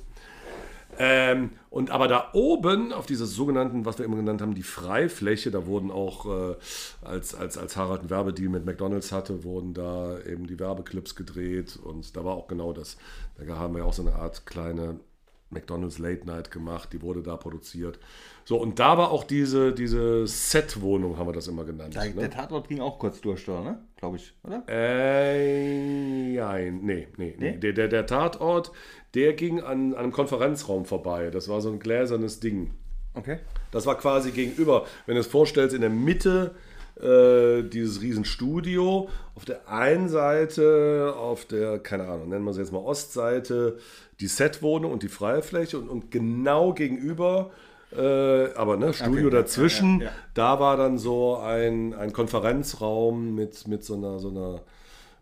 Ähm, 0.97 1.49
und 1.69 1.91
aber 1.91 2.07
da 2.07 2.29
oben 2.31 2.93
auf 2.93 3.05
dieser 3.05 3.25
sogenannten, 3.25 3.83
was 3.83 3.97
wir 3.97 4.05
immer 4.05 4.15
genannt 4.15 4.41
haben, 4.41 4.55
die 4.55 4.63
Freifläche, 4.63 5.51
da 5.51 5.65
wurden 5.65 5.91
auch, 5.91 6.53
äh, 6.53 6.55
als, 7.01 7.35
als, 7.35 7.57
als 7.57 7.75
Harald 7.75 7.99
einen 7.99 8.09
Werbedeal 8.09 8.47
mit 8.47 8.65
McDonalds 8.65 9.11
hatte, 9.11 9.43
wurden 9.43 9.73
da 9.73 10.19
eben 10.21 10.47
die 10.47 10.57
Werbeclips 10.57 11.15
gedreht 11.15 11.77
und 11.83 12.15
da 12.15 12.23
war 12.23 12.35
auch 12.35 12.47
genau 12.47 12.71
das. 12.71 12.95
Da 13.37 13.57
haben 13.57 13.75
wir 13.75 13.85
auch 13.85 13.91
so 13.91 14.03
eine 14.03 14.15
Art 14.15 14.45
kleine 14.45 15.01
McDonald's 15.49 15.99
Late 15.99 16.25
Night 16.25 16.51
gemacht, 16.51 16.89
die 16.91 17.01
wurde 17.01 17.21
da 17.21 17.37
produziert. 17.37 17.99
So, 18.43 18.57
und 18.57 18.79
da 18.79 18.97
war 18.97 19.11
auch 19.11 19.23
diese, 19.23 19.73
diese 19.73 20.27
Set-Wohnung, 20.27 21.17
haben 21.17 21.27
wir 21.27 21.33
das 21.33 21.47
immer 21.47 21.63
genannt. 21.63 21.95
Der, 21.95 22.05
ne? 22.05 22.13
der 22.13 22.31
Tatort 22.31 22.67
ging 22.67 22.79
auch 22.79 22.99
kurz 22.99 23.21
durch, 23.21 23.45
da, 23.45 23.61
ne? 23.61 23.79
Glaube 23.97 24.17
ich, 24.17 24.33
oder? 24.43 24.63
Äh, 24.67 26.33
nein, 26.35 26.79
nee, 26.83 27.07
nee, 27.17 27.35
nee. 27.37 27.57
Der, 27.57 27.73
der, 27.73 27.87
der 27.87 28.05
Tatort, 28.05 28.71
der 29.13 29.33
ging 29.33 29.61
an, 29.61 29.93
an 29.93 29.95
einem 29.95 30.11
Konferenzraum 30.11 30.85
vorbei. 30.85 31.29
Das 31.31 31.47
war 31.47 31.61
so 31.61 31.71
ein 31.71 31.79
gläsernes 31.79 32.39
Ding. 32.39 32.71
Okay. 33.13 33.39
Das 33.71 33.85
war 33.85 33.97
quasi 33.97 34.31
gegenüber, 34.31 34.85
wenn 35.05 35.15
du 35.15 35.21
es 35.21 35.27
vorstellst, 35.27 35.73
in 35.73 35.81
der 35.81 35.89
Mitte 35.89 36.55
äh, 37.01 37.63
dieses 37.63 38.01
Riesenstudio. 38.01 39.09
Auf 39.35 39.43
der 39.45 39.67
einen 39.67 40.07
Seite, 40.07 41.13
auf 41.17 41.45
der, 41.45 41.79
keine 41.79 42.07
Ahnung, 42.07 42.29
nennen 42.29 42.45
wir 42.45 42.51
es 42.51 42.57
jetzt 42.57 42.71
mal 42.71 42.79
Ostseite, 42.79 43.77
die 44.19 44.27
Setwohnung 44.27 44.91
und 44.91 45.03
die 45.03 45.10
freie 45.10 45.41
Fläche 45.41 45.77
und, 45.77 45.89
und 45.89 46.12
genau 46.12 46.74
gegenüber, 46.74 47.51
äh, 47.95 48.53
aber 48.55 48.77
ne, 48.77 48.93
Studio 48.93 49.27
Okay, 49.27 49.36
ja, 49.36 49.41
dazwischen, 49.41 50.00
ja, 50.00 50.05
ja. 50.07 50.12
da 50.34 50.60
war 50.60 50.77
dann 50.77 50.98
so 50.98 51.38
ein, 51.38 51.93
ein 51.93 52.13
Konferenzraum 52.13 53.36
mit, 53.36 53.67
mit 53.67 53.84
so 53.84 53.95
einer, 53.95 54.19
so 54.19 54.29
einer 54.29 54.62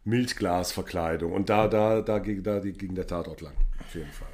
Milchglasverkleidung. 0.06 1.32
Und 1.32 1.50
da, 1.50 1.68
da, 1.68 2.02
da, 2.02 2.20
ging, 2.20 2.44
da 2.44 2.60
ging 2.60 2.96
der 2.96 3.08
Tatort 3.08 3.42
lang. 3.42 3.54
Auf 3.80 3.96
jeden 3.96 4.12
Fall. 4.12 4.28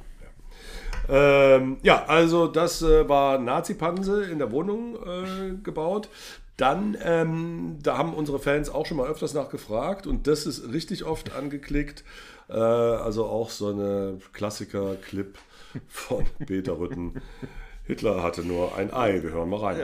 Ja, 1.08 1.56
ähm, 1.56 1.78
ja 1.82 2.04
also 2.06 2.46
das 2.46 2.82
äh, 2.82 3.08
war 3.08 3.38
Nazi-Panse 3.38 4.24
in 4.24 4.38
der 4.38 4.52
Wohnung 4.52 4.96
äh, 4.96 5.54
gebaut. 5.62 6.08
Dann, 6.56 6.96
ähm, 7.02 7.78
da 7.82 7.96
haben 7.96 8.12
unsere 8.12 8.38
Fans 8.38 8.68
auch 8.68 8.84
schon 8.84 8.98
mal 8.98 9.08
öfters 9.08 9.32
nachgefragt 9.32 10.06
und 10.06 10.26
das 10.26 10.44
ist 10.44 10.72
richtig 10.72 11.04
oft 11.04 11.34
angeklickt. 11.34 12.04
Äh, 12.50 12.56
also 12.58 13.26
auch 13.26 13.50
so 13.50 13.68
eine 13.68 14.18
Klassiker-Clip 14.32 15.38
von 15.88 16.26
Peter 16.46 16.78
Rütten. 16.78 17.22
Hitler 17.84 18.22
hatte 18.22 18.42
nur 18.42 18.74
ein 18.76 18.92
Ei. 18.92 19.22
Wir 19.22 19.30
hören 19.30 19.50
mal 19.50 19.60
rein. 19.60 19.76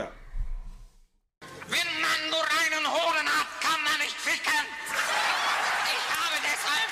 Wenn 1.68 1.90
man 2.02 2.20
nur 2.30 2.42
einen 2.42 2.86
Hoden 2.86 3.28
hat, 3.28 3.48
kann 3.60 3.80
man 3.84 3.98
nicht 4.02 4.16
ficken. 4.16 4.66
Ich 5.94 6.06
habe 6.10 6.36
deshalb. 6.42 6.90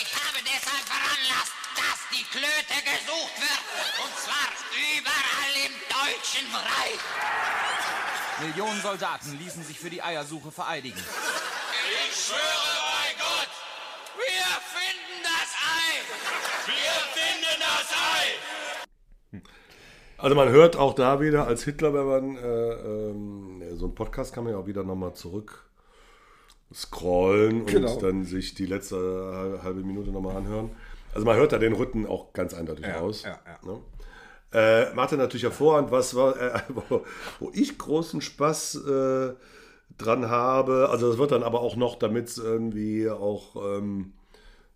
Ich 0.00 0.10
habe 0.16 0.38
deshalb 0.44 0.84
veranlasst, 0.84 1.54
dass 1.76 2.00
die 2.12 2.24
Klöte 2.28 2.76
gesucht 2.84 3.36
wird. 3.40 3.62
Und 4.04 4.14
zwar 4.20 4.48
überall 4.76 5.54
im 5.64 5.74
Deutschen 5.88 6.46
Reich. 6.54 7.00
Millionen 8.46 8.80
Soldaten 8.80 9.36
ließen 9.38 9.62
sich 9.64 9.78
für 9.78 9.90
die 9.90 10.02
Eiersuche 10.02 10.50
vereidigen. 10.50 10.96
Ich 10.98 12.16
schwöre 12.26 12.38
bei 12.38 13.14
Gott, 13.18 13.50
wir 14.16 14.46
finden 14.74 15.22
das 15.22 15.50
Ei. 15.60 16.00
Wir 16.66 16.96
finden 17.14 17.60
das 17.60 19.40
Ei. 19.42 19.42
Also 20.18 20.34
man 20.36 20.48
hört 20.50 20.76
auch 20.76 20.94
da 20.94 21.20
wieder 21.20 21.46
als 21.46 21.64
Hitler, 21.64 21.94
wenn 21.94 22.06
man 22.06 22.36
äh, 22.36 22.72
ähm, 22.72 23.62
so 23.76 23.86
einen 23.86 23.94
Podcast 23.94 24.34
kann 24.34 24.44
man 24.44 24.52
ja 24.52 24.58
auch 24.58 24.66
wieder 24.66 24.84
nochmal 24.84 25.14
zurück 25.14 25.64
scrollen 26.72 27.62
und 27.62 27.66
Genau. 27.66 27.96
dann 27.96 28.24
sich 28.24 28.54
die 28.54 28.66
letzte 28.66 28.96
hal- 28.96 29.62
halbe 29.64 29.80
Minute 29.80 30.10
nochmal 30.10 30.36
anhören. 30.36 30.70
Also 31.12 31.26
man 31.26 31.36
hört 31.36 31.52
da 31.52 31.58
den 31.58 31.72
Rütten 31.72 32.06
auch 32.06 32.32
ganz 32.32 32.54
eindeutig 32.54 32.86
raus. 32.86 33.22
ja, 33.24 33.40
ja. 33.44 33.58
Ne? 33.66 33.80
Äh, 34.52 34.92
Martin 34.94 35.18
natürlich 35.18 35.44
hervorragend, 35.44 35.90
was 35.90 36.14
war, 36.14 36.36
äh, 36.40 36.60
wo, 36.68 37.04
wo 37.38 37.50
ich 37.54 37.78
großen 37.78 38.20
Spaß 38.20 38.76
äh, 38.86 39.34
dran 39.96 40.28
habe. 40.28 40.88
Also 40.90 41.08
das 41.08 41.18
wird 41.18 41.32
dann 41.32 41.42
aber 41.42 41.60
auch 41.60 41.76
noch, 41.76 41.96
damit 41.98 42.28
es 42.28 42.38
irgendwie 42.38 43.08
auch, 43.08 43.56
ähm, 43.56 44.12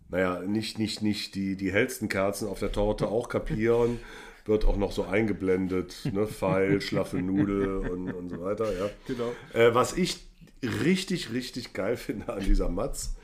naja, 0.09 0.39
nicht, 0.41 0.79
nicht, 0.79 1.01
nicht 1.01 1.35
die, 1.35 1.55
die 1.55 1.71
hellsten 1.71 2.09
Kerzen 2.09 2.47
auf 2.47 2.59
der 2.59 2.71
Torte 2.71 3.07
auch 3.07 3.27
kapieren, 3.27 3.99
wird 4.45 4.65
auch 4.65 4.77
noch 4.77 4.91
so 4.91 5.03
eingeblendet, 5.03 5.95
ne? 6.11 6.27
Pfeil, 6.27 6.79
schlaffe 6.81 7.17
Nudel 7.17 7.77
und, 7.77 8.13
und 8.13 8.29
so 8.29 8.41
weiter, 8.41 8.71
ja. 8.71 8.89
Genau. 9.07 9.31
Äh, 9.53 9.73
was 9.73 9.97
ich 9.97 10.19
richtig, 10.61 11.33
richtig 11.33 11.73
geil 11.73 11.97
finde 11.97 12.31
an 12.31 12.43
dieser 12.43 12.69
Matz, 12.69 13.15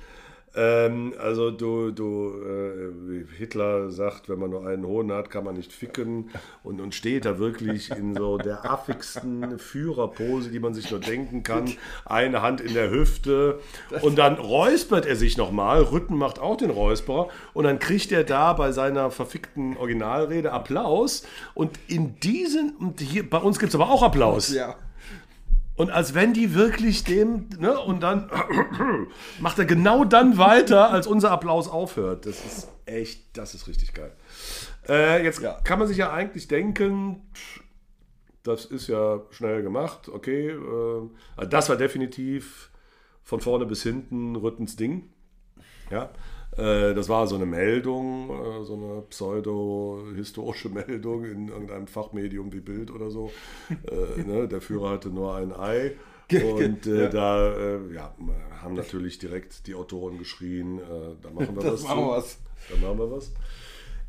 ähm, 0.54 1.14
also 1.18 1.50
du, 1.50 1.92
du 1.92 2.34
äh, 2.44 3.26
Hitler 3.38 3.90
sagt, 3.90 4.28
wenn 4.28 4.40
man 4.40 4.50
nur 4.50 4.68
einen 4.68 4.86
Hohn 4.86 5.12
hat, 5.12 5.30
kann 5.30 5.46
man 5.46 5.56
nicht 5.56 5.72
ficken 5.72 6.30
und, 6.64 6.82
und 6.82 6.94
steht 6.94 7.26
da 7.26 7.40
wirklich 7.40 7.90
in 7.90 8.16
so 8.16 8.38
der 8.38 8.70
affigsten 8.70 9.60
Führerpose, 9.60 10.52
die 10.52 10.60
man 10.60 10.74
sich 10.74 10.92
nur 10.92 11.00
denken 11.00 11.44
kann. 11.44 11.72
Eine 12.06 12.42
Hand 12.42 12.60
in 12.60 12.74
der 12.74 12.92
Hüfte 12.92 13.60
und 14.02 14.18
dann 14.18 14.36
räuspert 14.36 15.06
er 15.06 15.16
sich 15.16 15.38
nochmal. 15.38 15.82
Rütten 15.84 16.18
macht 16.18 16.40
auch 16.40 16.58
den 16.58 16.70
Räusperer 16.70 17.30
und 17.54 17.64
dann 17.64 17.80
kriegt 17.80 18.12
er 18.12 18.26
da 18.26 18.52
bei 18.54 18.74
seiner 18.74 19.10
verfickten 19.10 19.78
Originalrede 19.78 20.52
Applaus 20.52 21.26
und 21.54 21.80
in 21.88 22.20
diesen, 22.20 22.76
und 22.76 23.00
hier, 23.00 23.30
bei 23.30 23.38
uns 23.38 23.58
gibt 23.58 23.70
es 23.70 23.76
aber 23.76 23.90
auch 23.90 24.04
Applaus. 24.04 24.54
Ja. 24.54 24.76
Und 25.82 25.90
als 25.90 26.14
wenn 26.14 26.32
die 26.32 26.54
wirklich 26.54 27.04
dem, 27.06 27.50
ne, 27.58 27.76
und 27.80 28.04
dann 28.04 28.30
macht 29.40 29.58
er 29.58 29.66
genau 29.66 30.06
dann 30.06 30.38
weiter, 30.38 30.92
als 30.92 31.08
unser 31.08 31.32
Applaus 31.32 31.68
aufhört. 31.68 32.28
Das 32.28 32.46
ist 32.46 32.68
echt, 32.86 33.36
das 33.36 33.56
ist 33.56 33.68
richtig 33.68 33.96
geil. 33.96 34.12
Äh, 34.88 35.24
jetzt 35.24 35.42
Ja. 35.42 35.54
kann 35.64 35.80
man 35.80 35.88
sich 35.88 35.98
ja 35.98 36.14
eigentlich 36.14 36.48
denken, 36.48 37.24
das 38.44 38.66
ist 38.66 38.90
ja 38.90 39.22
schnell 39.32 39.64
gemacht, 39.64 40.08
okay. 40.08 40.50
Äh, 40.52 41.48
das 41.48 41.68
war 41.68 41.78
definitiv 41.78 42.70
von 43.24 43.40
vorne 43.40 43.66
bis 43.66 43.82
hinten 43.82 44.36
Rüttens 44.36 44.76
Ding. 44.76 45.10
Ja. 45.90 46.12
Äh, 46.58 46.94
das 46.94 47.08
war 47.08 47.28
so 47.28 47.36
eine 47.36 47.46
Meldung, 47.46 48.30
äh, 48.30 48.64
so 48.66 48.74
eine 48.74 49.02
pseudo-historische 49.04 50.70
Meldung 50.70 51.26
in 51.26 51.48
irgendeinem 51.48 51.88
Fachmedium 51.88 52.52
wie 52.52 52.60
Bild 52.60 52.92
oder 52.92 53.10
so. 53.10 53.32
Äh, 53.70 54.22
ne, 54.24 54.48
der 54.48 54.62
Führer 54.62 54.92
hatte 54.92 55.10
nur 55.10 55.36
ein 55.36 55.54
Ei. 55.54 55.96
Und 56.32 56.88
äh, 56.88 57.10
da 57.10 57.54
äh, 57.54 57.94
ja, 57.94 58.16
haben 58.62 58.74
natürlich 58.74 59.20
direkt 59.20 59.68
die 59.68 59.76
Autoren 59.76 60.18
geschrien, 60.18 60.80
äh, 60.80 60.82
da 61.22 61.30
machen 61.30 61.56
wir 61.56 61.64
Das 61.64 61.74
was. 61.74 61.84
machen 61.84 62.00
wir 62.00 62.12
was. 62.12 62.38
Da 62.70 62.78
machen 62.78 63.00
wir 63.00 63.12
was. 63.12 63.32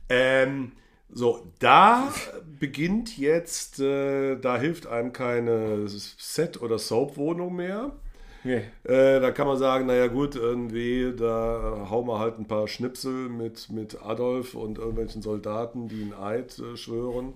Ähm, 0.08 0.72
so, 1.14 1.52
da 1.58 2.12
beginnt 2.58 3.18
jetzt, 3.18 3.78
da 3.80 4.58
hilft 4.58 4.86
einem 4.86 5.12
keine 5.12 5.86
Set- 5.88 6.62
oder 6.62 6.78
Soap-Wohnung 6.78 7.54
mehr. 7.54 7.92
Nee. 8.44 8.62
Äh, 8.84 9.20
da 9.20 9.30
kann 9.30 9.46
man 9.46 9.56
sagen, 9.56 9.86
naja 9.86 10.08
gut, 10.08 10.34
irgendwie, 10.34 11.12
da 11.16 11.86
hauen 11.90 12.06
wir 12.08 12.18
halt 12.18 12.38
ein 12.38 12.46
paar 12.46 12.66
Schnipsel 12.66 13.28
mit, 13.28 13.70
mit 13.70 14.02
Adolf 14.02 14.54
und 14.54 14.78
irgendwelchen 14.78 15.22
Soldaten, 15.22 15.88
die 15.88 16.02
einen 16.02 16.14
Eid 16.14 16.58
äh, 16.58 16.76
schwören, 16.76 17.34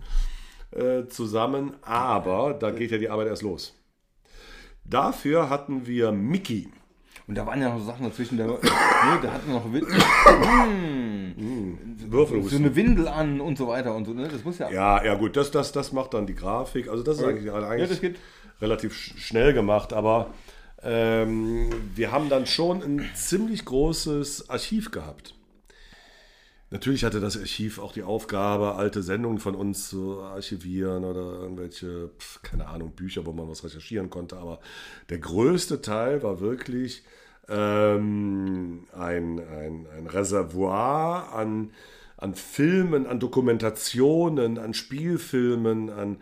äh, 0.73 1.07
zusammen. 1.07 1.75
Aber 1.83 2.55
da 2.55 2.71
geht 2.73 2.91
ja 2.91 2.99
die 2.99 3.09
Arbeit 3.09 3.29
erst 3.29 3.43
los. 3.43 3.75
Dafür 4.85 5.49
hatten 5.51 5.87
wir 5.87 6.13
Mickey. 6.13 6.69
Und 7.29 7.35
da 7.37 7.45
waren 7.47 7.61
ja 7.61 7.75
noch 7.75 7.85
Sachen 7.85 8.05
dazwischen. 8.05 8.39
Da, 8.39 8.47
nee, 8.47 8.59
da 9.23 9.33
hatten 9.33 9.49
wir 9.49 9.55
noch 9.55 9.73
Win 9.73 9.85
Würfel. 12.09 12.43
so 12.45 12.57
eine 12.57 12.75
Windel 12.77 13.09
an 13.09 13.41
und 13.41 13.59
so 13.59 13.69
weiter 13.69 13.95
und 13.95 14.05
so. 14.05 14.13
Ne? 14.13 14.29
Das 14.29 14.45
muss 14.45 14.59
ja. 14.59 14.71
Ja, 14.71 15.05
ja 15.05 15.15
gut, 15.15 15.37
das, 15.37 15.51
das, 15.51 15.73
das 15.73 15.93
macht 15.93 16.15
dann 16.15 16.27
die 16.27 16.35
Grafik. 16.35 16.89
Also 16.89 17.03
das 17.03 17.19
ist 17.19 17.25
eigentlich, 17.25 17.53
eigentlich 17.53 17.89
das 18.01 18.61
relativ 18.61 18.93
sch- 18.93 19.19
schnell 19.19 19.53
gemacht, 19.53 19.93
aber 19.93 20.31
ähm, 20.83 21.71
wir 21.95 22.13
haben 22.13 22.29
dann 22.29 22.47
schon 22.47 22.83
ein 22.83 23.11
ziemlich 23.15 23.65
großes 23.65 24.51
Archiv 24.51 24.91
gehabt. 24.91 25.35
Natürlich 26.71 27.05
hatte 27.05 27.21
das 27.21 27.39
Archiv 27.39 27.79
auch 27.79 27.93
die 27.93 28.03
Aufgabe, 28.03 28.75
alte 28.75 29.03
Sendungen 29.03 29.39
von 29.39 29.55
uns 29.55 29.89
zu 29.89 30.21
archivieren 30.21 31.05
oder 31.05 31.41
irgendwelche, 31.41 32.11
pf, 32.19 32.43
keine 32.43 32.67
Ahnung, 32.67 32.91
Bücher, 32.91 33.25
wo 33.25 33.33
man 33.33 33.49
was 33.49 33.63
recherchieren 33.63 34.11
konnte. 34.11 34.37
Aber 34.37 34.59
der 35.09 35.19
größte 35.19 35.81
Teil 35.81 36.25
war 36.25 36.41
wirklich 36.41 37.05
ähm, 37.49 38.85
ein, 38.93 39.39
ein, 39.39 39.87
ein 39.97 40.07
Reservoir 40.09 41.33
an, 41.33 41.71
an 42.17 42.35
Filmen, 42.35 43.07
an 43.07 43.21
Dokumentationen, 43.21 44.59
an 44.59 44.75
Spielfilmen, 44.75 45.89
an, 45.91 46.19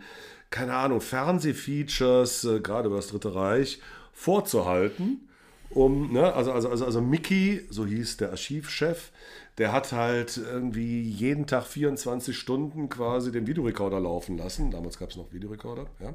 keine 0.51 0.75
Ahnung, 0.75 1.01
Fernsehfeatures, 1.01 2.43
äh, 2.43 2.59
gerade 2.59 2.87
über 2.87 2.97
das 2.97 3.07
Dritte 3.07 3.33
Reich, 3.33 3.79
vorzuhalten 4.15 5.29
um, 5.75 6.13
ne, 6.13 6.33
also, 6.33 6.53
also, 6.53 6.69
also, 6.69 6.85
also 6.85 7.01
Mickey, 7.01 7.65
so 7.69 7.85
hieß 7.85 8.17
der 8.17 8.31
Archivchef, 8.31 9.11
der 9.57 9.73
hat 9.73 9.91
halt 9.91 10.37
irgendwie 10.37 11.01
jeden 11.01 11.47
Tag 11.47 11.65
24 11.65 12.37
Stunden 12.37 12.87
quasi 12.89 13.31
den 13.31 13.47
Videorekorder 13.47 13.99
laufen 13.99 14.37
lassen. 14.37 14.71
Damals 14.71 14.97
gab 14.97 15.09
es 15.09 15.17
noch 15.17 15.31
Videorekorder, 15.33 15.85
ja. 16.01 16.13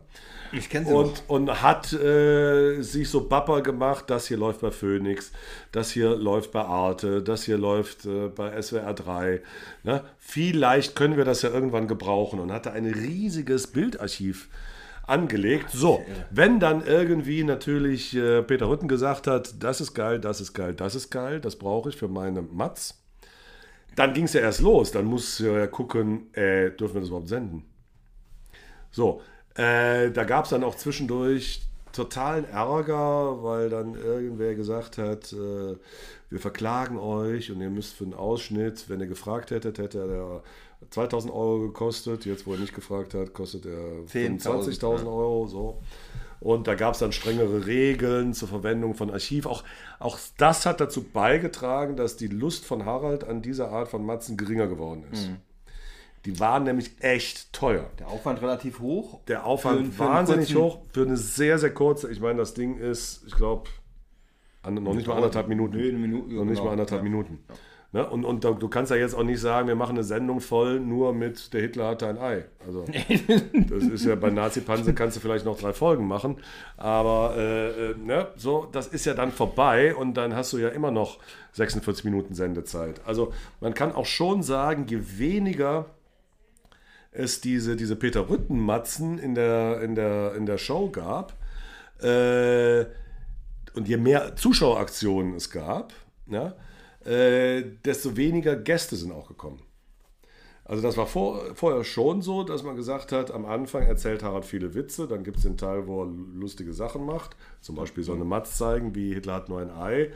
Ich 0.52 0.68
kenne 0.70 0.86
sie 0.86 0.92
noch. 0.92 1.00
Und, 1.00 1.22
und 1.28 1.62
hat 1.62 1.92
äh, 1.92 2.80
sich 2.80 3.08
so 3.08 3.28
Bapper 3.28 3.62
gemacht, 3.62 4.04
das 4.08 4.28
hier 4.28 4.36
läuft 4.36 4.60
bei 4.60 4.70
Phoenix, 4.70 5.32
das 5.72 5.90
hier 5.90 6.16
läuft 6.16 6.52
bei 6.52 6.62
Arte, 6.62 7.22
das 7.22 7.44
hier 7.44 7.58
läuft 7.58 8.06
äh, 8.06 8.28
bei 8.28 8.60
SWR 8.60 8.94
3. 8.94 9.42
Ne? 9.84 10.04
Vielleicht 10.18 10.96
können 10.96 11.16
wir 11.16 11.24
das 11.24 11.42
ja 11.42 11.50
irgendwann 11.50 11.86
gebrauchen 11.88 12.40
und 12.40 12.52
hatte 12.52 12.72
ein 12.72 12.86
riesiges 12.86 13.66
Bildarchiv 13.66 14.48
angelegt. 15.06 15.70
So, 15.70 16.02
wenn 16.30 16.60
dann 16.60 16.86
irgendwie 16.86 17.44
natürlich 17.44 18.14
äh, 18.16 18.42
Peter 18.42 18.68
Rütten 18.68 18.88
gesagt 18.88 19.26
hat, 19.26 19.62
das 19.62 19.80
ist 19.80 19.94
geil, 19.94 20.20
das 20.20 20.40
ist 20.40 20.54
geil, 20.54 20.74
das 20.74 20.94
ist 20.94 21.10
geil, 21.10 21.40
das 21.40 21.56
brauche 21.56 21.88
ich 21.88 21.96
für 21.96 22.08
meine 22.08 22.42
Mats, 22.42 23.02
dann 23.96 24.14
ging 24.14 24.24
es 24.24 24.32
ja 24.32 24.40
erst 24.40 24.60
los. 24.60 24.92
Dann 24.92 25.04
muss 25.04 25.38
ja 25.38 25.66
gucken, 25.66 26.32
äh, 26.34 26.70
dürfen 26.70 26.94
wir 26.94 27.00
das 27.00 27.08
überhaupt 27.08 27.28
senden? 27.28 27.64
So, 28.90 29.22
äh, 29.54 30.10
da 30.10 30.24
gab 30.24 30.44
es 30.44 30.50
dann 30.50 30.64
auch 30.64 30.74
zwischendurch 30.74 31.62
totalen 31.92 32.44
Ärger, 32.48 33.42
weil 33.42 33.68
dann 33.68 33.94
irgendwer 33.94 34.54
gesagt 34.54 34.98
hat, 34.98 35.32
äh, 35.32 35.76
wir 36.28 36.38
verklagen 36.38 36.98
euch 36.98 37.50
und 37.50 37.60
ihr 37.60 37.70
müsst 37.70 37.94
für 37.94 38.04
einen 38.04 38.14
Ausschnitt, 38.14 38.88
wenn 38.88 39.00
ihr 39.00 39.06
gefragt 39.06 39.50
hättet, 39.50 39.78
hätte 39.78 39.98
er 39.98 40.42
2000 40.90 41.32
Euro 41.32 41.60
gekostet. 41.60 42.24
Jetzt, 42.24 42.46
wo 42.46 42.54
er 42.54 42.58
nicht 42.60 42.74
gefragt 42.74 43.14
hat, 43.14 43.32
kostet 43.34 43.66
er 43.66 44.04
10.000, 44.06 44.42
25.000 44.42 45.06
Euro. 45.06 45.46
So. 45.46 45.82
Und 46.40 46.66
da 46.66 46.74
gab 46.74 46.94
es 46.94 47.00
dann 47.00 47.12
strengere 47.12 47.66
Regeln 47.66 48.32
zur 48.32 48.48
Verwendung 48.48 48.94
von 48.94 49.10
Archiv. 49.10 49.44
Auch, 49.46 49.62
auch 49.98 50.18
das 50.38 50.64
hat 50.64 50.80
dazu 50.80 51.02
beigetragen, 51.02 51.96
dass 51.96 52.16
die 52.16 52.28
Lust 52.28 52.64
von 52.64 52.86
Harald 52.86 53.24
an 53.24 53.42
dieser 53.42 53.70
Art 53.70 53.88
von 53.88 54.04
Matzen 54.06 54.36
geringer 54.38 54.66
geworden 54.66 55.04
ist. 55.12 55.30
Die 56.26 56.38
waren 56.40 56.64
nämlich 56.64 56.92
echt 57.00 57.52
teuer. 57.52 57.88
Der 57.98 58.08
Aufwand 58.08 58.42
relativ 58.42 58.80
hoch. 58.80 59.20
Der 59.28 59.46
Aufwand 59.46 59.86
Für- 59.88 59.92
für 59.92 59.98
wahnsinnig 60.04 60.54
hoch 60.54 60.80
für 60.92 61.02
eine 61.02 61.16
sehr, 61.16 61.58
sehr 61.58 61.72
kurze. 61.72 62.10
Ich 62.10 62.20
meine, 62.20 62.38
das 62.38 62.52
Ding 62.54 62.76
ist, 62.78 63.22
ich 63.26 63.34
glaube, 63.36 63.68
noch 64.68 64.94
nicht 64.94 65.06
mal 65.06 65.16
anderthalb 65.16 65.48
Minuten. 65.48 65.76
Nee, 65.78 65.92
Minute, 65.92 66.34
Noch 66.34 66.44
nicht 66.44 66.54
genau. 66.56 66.64
mal 66.66 66.72
anderthalb 66.72 67.00
Ja. 67.02 67.08
Minuten. 67.08 67.38
Ne? 67.92 68.08
Und, 68.08 68.24
und 68.24 68.44
du 68.44 68.68
kannst 68.68 68.92
ja 68.92 68.96
jetzt 68.96 69.14
auch 69.14 69.24
nicht 69.24 69.40
sagen, 69.40 69.66
wir 69.66 69.74
machen 69.74 69.96
eine 69.96 70.04
Sendung 70.04 70.40
voll 70.40 70.78
nur 70.78 71.12
mit 71.12 71.52
der 71.52 71.62
Hitler 71.62 71.88
hatte 71.88 72.06
ein 72.06 72.18
Ei. 72.18 72.44
Also, 72.64 72.84
das 73.52 73.82
ist 73.82 74.04
ja 74.04 74.14
bei 74.14 74.30
Nazi-Panse 74.30 74.94
kannst 74.94 75.16
du 75.16 75.20
vielleicht 75.20 75.44
noch 75.44 75.58
drei 75.58 75.72
Folgen 75.72 76.06
machen. 76.06 76.36
Aber 76.76 77.34
äh, 77.36 77.90
äh, 77.90 77.94
ne? 77.96 78.28
so, 78.36 78.68
das 78.70 78.86
ist 78.86 79.06
ja 79.06 79.14
dann 79.14 79.32
vorbei 79.32 79.94
und 79.94 80.14
dann 80.14 80.36
hast 80.36 80.52
du 80.52 80.58
ja 80.58 80.68
immer 80.68 80.92
noch 80.92 81.18
46 81.52 82.04
Minuten 82.04 82.34
Sendezeit. 82.34 83.00
Also 83.06 83.32
man 83.60 83.74
kann 83.74 83.92
auch 83.92 84.06
schon 84.06 84.44
sagen, 84.44 84.86
je 84.88 85.00
weniger 85.18 85.86
es 87.10 87.40
diese, 87.40 87.74
diese 87.74 87.96
Peter 87.96 88.28
Rütten-Matzen 88.28 89.18
in 89.18 89.34
der, 89.34 89.80
in, 89.82 89.96
der, 89.96 90.34
in 90.36 90.46
der 90.46 90.58
Show 90.58 90.90
gab 90.90 91.32
äh, 92.00 92.84
und 93.74 93.88
je 93.88 93.96
mehr 93.96 94.36
Zuschaueraktionen 94.36 95.34
es 95.34 95.50
gab, 95.50 95.92
ja, 96.28 96.54
äh, 97.04 97.62
desto 97.84 98.16
weniger 98.16 98.56
Gäste 98.56 98.96
sind 98.96 99.12
auch 99.12 99.28
gekommen. 99.28 99.62
Also 100.64 100.82
das 100.82 100.96
war 100.96 101.06
vor, 101.06 101.54
vorher 101.56 101.82
schon 101.82 102.22
so, 102.22 102.44
dass 102.44 102.62
man 102.62 102.76
gesagt 102.76 103.10
hat, 103.10 103.32
am 103.32 103.44
Anfang 103.44 103.82
erzählt 103.82 104.22
Harald 104.22 104.44
viele 104.44 104.72
Witze, 104.74 105.08
dann 105.08 105.24
gibt 105.24 105.38
es 105.38 105.42
den 105.42 105.56
Teil, 105.56 105.88
wo 105.88 106.04
er 106.04 106.06
lustige 106.06 106.72
Sachen 106.72 107.04
macht, 107.04 107.36
zum 107.60 107.74
Beispiel 107.74 108.04
so 108.04 108.12
eine 108.12 108.24
Matz 108.24 108.56
zeigen, 108.56 108.94
wie 108.94 109.12
Hitler 109.12 109.34
hat 109.34 109.48
nur 109.48 109.60
ein 109.60 109.70
Ei. 109.70 110.12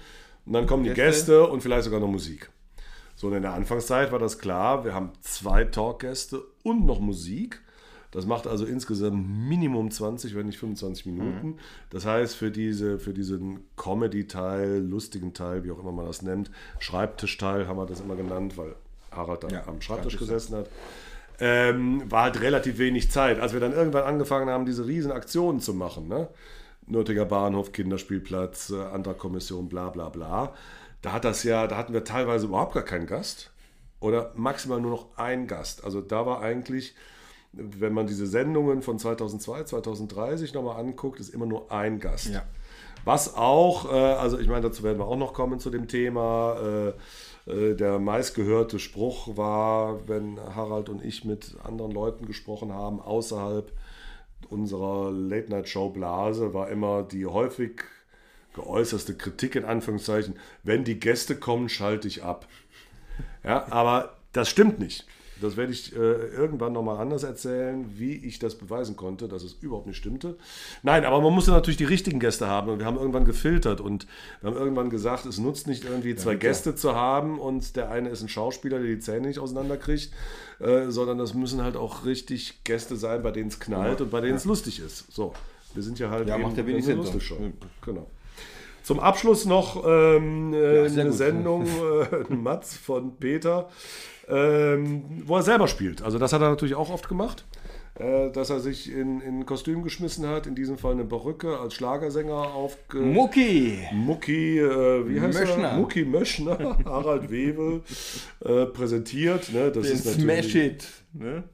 Und 0.46 0.52
dann 0.52 0.66
kommen 0.66 0.84
die 0.84 0.90
Gäste. 0.90 1.02
Gäste 1.02 1.46
und 1.48 1.60
vielleicht 1.60 1.84
sogar 1.84 1.98
noch 1.98 2.06
Musik. 2.06 2.50
So, 3.16 3.26
und 3.26 3.32
in 3.32 3.42
der 3.42 3.52
Anfangszeit 3.52 4.12
war 4.12 4.20
das 4.20 4.38
klar, 4.38 4.84
wir 4.84 4.94
haben 4.94 5.10
zwei 5.22 5.64
Talkgäste 5.64 6.44
und 6.62 6.86
noch 6.86 7.00
Musik. 7.00 7.60
Das 8.14 8.26
macht 8.26 8.46
also 8.46 8.64
insgesamt 8.64 9.28
Minimum 9.28 9.90
20, 9.90 10.36
wenn 10.36 10.46
nicht 10.46 10.58
25 10.58 11.04
Minuten. 11.06 11.58
Das 11.90 12.06
heißt, 12.06 12.36
für, 12.36 12.52
diese, 12.52 13.00
für 13.00 13.12
diesen 13.12 13.64
Comedy-Teil, 13.76 14.78
lustigen 14.78 15.34
Teil, 15.34 15.64
wie 15.64 15.72
auch 15.72 15.80
immer 15.80 15.90
man 15.90 16.06
das 16.06 16.22
nennt, 16.22 16.48
Schreibtischteil 16.78 17.66
haben 17.66 17.76
wir 17.76 17.86
das 17.86 18.00
immer 18.00 18.14
genannt, 18.14 18.56
weil 18.56 18.76
Harald 19.10 19.50
Ja, 19.50 19.66
am 19.66 19.80
Schreibtisch 19.80 20.16
gesessen 20.16 20.54
hat, 20.56 20.68
ähm, 21.40 22.08
war 22.08 22.22
halt 22.22 22.40
relativ 22.40 22.78
wenig 22.78 23.10
Zeit. 23.10 23.40
Als 23.40 23.52
wir 23.52 23.58
dann 23.58 23.72
irgendwann 23.72 24.04
angefangen 24.04 24.48
haben, 24.48 24.64
diese 24.64 24.86
riesen 24.86 25.10
Aktionen 25.10 25.58
zu 25.58 25.74
machen, 25.74 26.06
ne? 26.06 26.28
Nürtiger 26.86 27.24
Bahnhof, 27.24 27.72
Kinderspielplatz, 27.72 28.70
äh, 28.70 28.80
Antragkommission, 28.80 29.68
bla 29.68 29.88
bla 29.88 30.08
bla, 30.08 30.54
da 31.02 31.12
hat 31.12 31.24
das 31.24 31.42
ja, 31.42 31.66
da 31.66 31.76
hatten 31.76 31.92
wir 31.92 32.04
teilweise 32.04 32.46
überhaupt 32.46 32.74
gar 32.74 32.84
keinen 32.84 33.06
Gast 33.06 33.50
oder 33.98 34.30
maximal 34.36 34.80
nur 34.80 34.92
noch 34.92 35.18
ein 35.18 35.48
Gast. 35.48 35.82
Also 35.82 36.00
da 36.00 36.26
war 36.26 36.42
eigentlich, 36.42 36.94
wenn 37.56 37.92
man 37.92 38.06
diese 38.06 38.26
Sendungen 38.26 38.82
von 38.82 38.98
2002, 38.98 39.64
2003 39.64 40.36
sich 40.36 40.54
nochmal 40.54 40.80
anguckt, 40.80 41.20
ist 41.20 41.30
immer 41.30 41.46
nur 41.46 41.70
ein 41.72 42.00
Gast. 42.00 42.28
Ja. 42.28 42.42
Was 43.04 43.36
auch, 43.36 43.92
äh, 43.92 43.96
also 43.96 44.38
ich 44.38 44.48
meine, 44.48 44.62
dazu 44.62 44.82
werden 44.82 44.98
wir 44.98 45.06
auch 45.06 45.16
noch 45.16 45.34
kommen 45.34 45.60
zu 45.60 45.70
dem 45.70 45.88
Thema. 45.88 46.92
Äh, 47.46 47.50
äh, 47.50 47.74
der 47.74 47.98
meistgehörte 47.98 48.78
Spruch 48.78 49.36
war, 49.36 50.08
wenn 50.08 50.40
Harald 50.40 50.88
und 50.88 51.04
ich 51.04 51.24
mit 51.24 51.56
anderen 51.62 51.92
Leuten 51.92 52.26
gesprochen 52.26 52.72
haben, 52.72 53.00
außerhalb 53.00 53.70
unserer 54.48 55.10
Late-Night-Show-Blase, 55.10 56.54
war 56.54 56.68
immer 56.68 57.02
die 57.02 57.26
häufig 57.26 57.82
geäußerste 58.54 59.16
Kritik 59.16 59.56
in 59.56 59.64
Anführungszeichen, 59.64 60.36
wenn 60.62 60.84
die 60.84 61.00
Gäste 61.00 61.36
kommen, 61.36 61.68
schalte 61.68 62.08
ich 62.08 62.22
ab. 62.22 62.46
Ja, 63.42 63.66
aber 63.70 64.16
das 64.32 64.48
stimmt 64.48 64.78
nicht. 64.78 65.06
Das 65.40 65.56
werde 65.56 65.72
ich 65.72 65.94
äh, 65.94 65.98
irgendwann 65.98 66.72
nochmal 66.72 66.98
anders 66.98 67.22
erzählen, 67.24 67.84
wie 67.96 68.14
ich 68.14 68.38
das 68.38 68.54
beweisen 68.56 68.96
konnte, 68.96 69.28
dass 69.28 69.42
es 69.42 69.54
überhaupt 69.54 69.86
nicht 69.86 69.96
stimmte. 69.96 70.36
Nein, 70.82 71.04
aber 71.04 71.20
man 71.20 71.32
musste 71.32 71.50
natürlich 71.50 71.76
die 71.76 71.84
richtigen 71.84 72.20
Gäste 72.20 72.46
haben 72.46 72.68
und 72.70 72.78
wir 72.78 72.86
haben 72.86 72.96
irgendwann 72.96 73.24
gefiltert 73.24 73.80
und 73.80 74.06
wir 74.40 74.50
haben 74.50 74.56
irgendwann 74.56 74.90
gesagt, 74.90 75.26
es 75.26 75.38
nutzt 75.38 75.66
nicht 75.66 75.84
irgendwie 75.84 76.14
zwei 76.14 76.36
Gäste 76.36 76.74
zu 76.74 76.94
haben 76.94 77.38
und 77.38 77.76
der 77.76 77.90
eine 77.90 78.08
ist 78.10 78.22
ein 78.22 78.28
Schauspieler, 78.28 78.78
der 78.78 78.88
die 78.88 78.98
Zähne 79.00 79.26
nicht 79.26 79.38
auseinanderkriegt, 79.38 80.10
äh, 80.60 80.90
sondern 80.90 81.18
das 81.18 81.34
müssen 81.34 81.62
halt 81.62 81.76
auch 81.76 82.04
richtig 82.04 82.62
Gäste 82.64 82.96
sein, 82.96 83.22
bei 83.22 83.30
denen 83.30 83.48
es 83.48 83.58
knallt 83.58 84.00
und 84.00 84.10
bei 84.10 84.20
denen 84.20 84.36
es 84.36 84.44
lustig 84.44 84.80
ist. 84.80 85.12
So, 85.12 85.34
wir 85.74 85.82
sind 85.82 85.98
ja 85.98 86.10
halt 86.10 86.28
Ja, 86.28 86.38
macht 86.38 86.56
ja 86.56 86.66
wenig 86.66 86.84
Sinn, 86.84 86.96
lustige 86.98 87.18
so. 87.18 87.34
Show. 87.36 87.38
Genau. 87.84 88.08
Zum 88.82 89.00
Abschluss 89.00 89.46
noch 89.46 89.82
ähm, 89.86 90.52
äh, 90.52 90.82
Ja, 90.82 90.88
sehr 90.88 91.00
eine 91.00 91.10
gut. 91.10 91.18
Sendung, 91.18 91.66
äh, 91.66 92.24
Matz 92.34 92.76
von 92.76 93.16
Peter, 93.16 93.70
ähm, 94.28 95.22
wo 95.26 95.36
er 95.36 95.42
selber 95.42 95.68
spielt. 95.68 96.02
Also 96.02 96.18
das 96.18 96.32
hat 96.32 96.42
er 96.42 96.50
natürlich 96.50 96.74
auch 96.74 96.90
oft 96.90 97.08
gemacht, 97.08 97.44
äh, 97.96 98.30
dass 98.30 98.50
er 98.50 98.60
sich 98.60 98.92
in, 98.92 99.20
in 99.20 99.46
Kostüm 99.46 99.82
geschmissen 99.82 100.26
hat, 100.26 100.46
in 100.46 100.54
diesem 100.54 100.78
Fall 100.78 100.92
eine 100.92 101.04
Perücke 101.04 101.58
als 101.58 101.74
Schlagersänger 101.74 102.54
aufge... 102.54 102.98
Mucki! 102.98 103.78
Mucki, 103.92 104.58
äh, 104.58 105.08
wie 105.08 105.20
heißt 105.20 105.38
Möschner. 105.38 105.68
er? 105.68 105.76
Mucki 105.76 106.04
Möschner, 106.04 106.78
Harald 106.84 107.30
Wewel, 107.30 107.82
äh, 108.44 108.66
präsentiert. 108.66 109.52
Ne? 109.52 109.70
Das 109.70 109.86
Den 109.86 109.94
ist 109.94 110.06
natürlich 110.06 110.44
Smash 110.44 110.54
It. 110.54 110.86
Ne? 111.12 111.44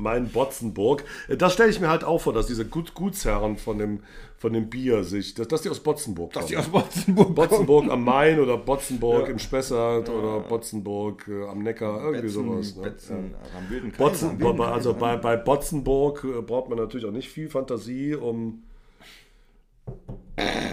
Mein 0.00 0.28
Botzenburg. 0.30 1.04
Äh, 1.28 1.36
Das 1.36 1.52
stelle 1.52 1.70
ich 1.70 1.80
mir 1.80 1.88
halt 1.88 2.04
auch 2.04 2.18
vor, 2.20 2.32
dass 2.32 2.46
diese 2.46 2.64
Gut 2.66 2.94
Gutsherren 2.94 3.56
von 3.58 3.78
dem, 3.78 4.00
von 4.38 4.52
dem 4.52 4.70
Bier 4.70 5.04
sich, 5.04 5.34
dass, 5.34 5.48
dass 5.48 5.62
die 5.62 5.68
aus 5.68 5.80
Botzenburg 5.80 6.32
Dass 6.32 6.46
die 6.46 6.54
kommen. 6.54 6.66
aus 6.66 6.72
Botzenburg 6.72 7.34
Botzenburg 7.34 7.90
am 7.90 8.04
Main 8.04 8.40
oder 8.40 8.56
Botzenburg 8.56 9.28
im 9.28 9.38
Spessart 9.38 10.08
oder 10.08 10.40
Botzenburg 10.40 11.28
äh, 11.28 11.46
am 11.46 11.62
Neckar, 11.62 12.02
irgendwie 12.04 12.28
sowas. 12.28 12.74
Ne? 12.76 12.82
Betzen, 12.82 13.30
Ja. 13.32 13.90
Botzen, 13.98 14.38
bei- 14.38 14.48
also 14.66 14.94
Kaiser. 14.94 15.00
bei, 15.00 15.16
bei 15.16 15.36
Botzenburg 15.36 16.24
äh, 16.24 16.40
braucht 16.42 16.68
man 16.70 16.78
natürlich 16.78 17.06
auch 17.06 17.12
nicht 17.12 17.28
viel 17.28 17.48
Fantasie, 17.50 18.14
um 18.14 18.62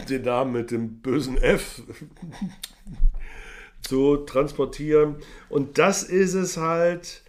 den 0.09 0.21
Namen 0.21 0.53
mit 0.53 0.71
dem 0.71 0.99
bösen 1.01 1.37
F 1.37 1.81
zu 3.81 4.17
transportieren. 4.17 5.15
Und 5.49 5.77
das 5.77 6.03
ist 6.03 6.33
es 6.33 6.57
halt. 6.57 7.23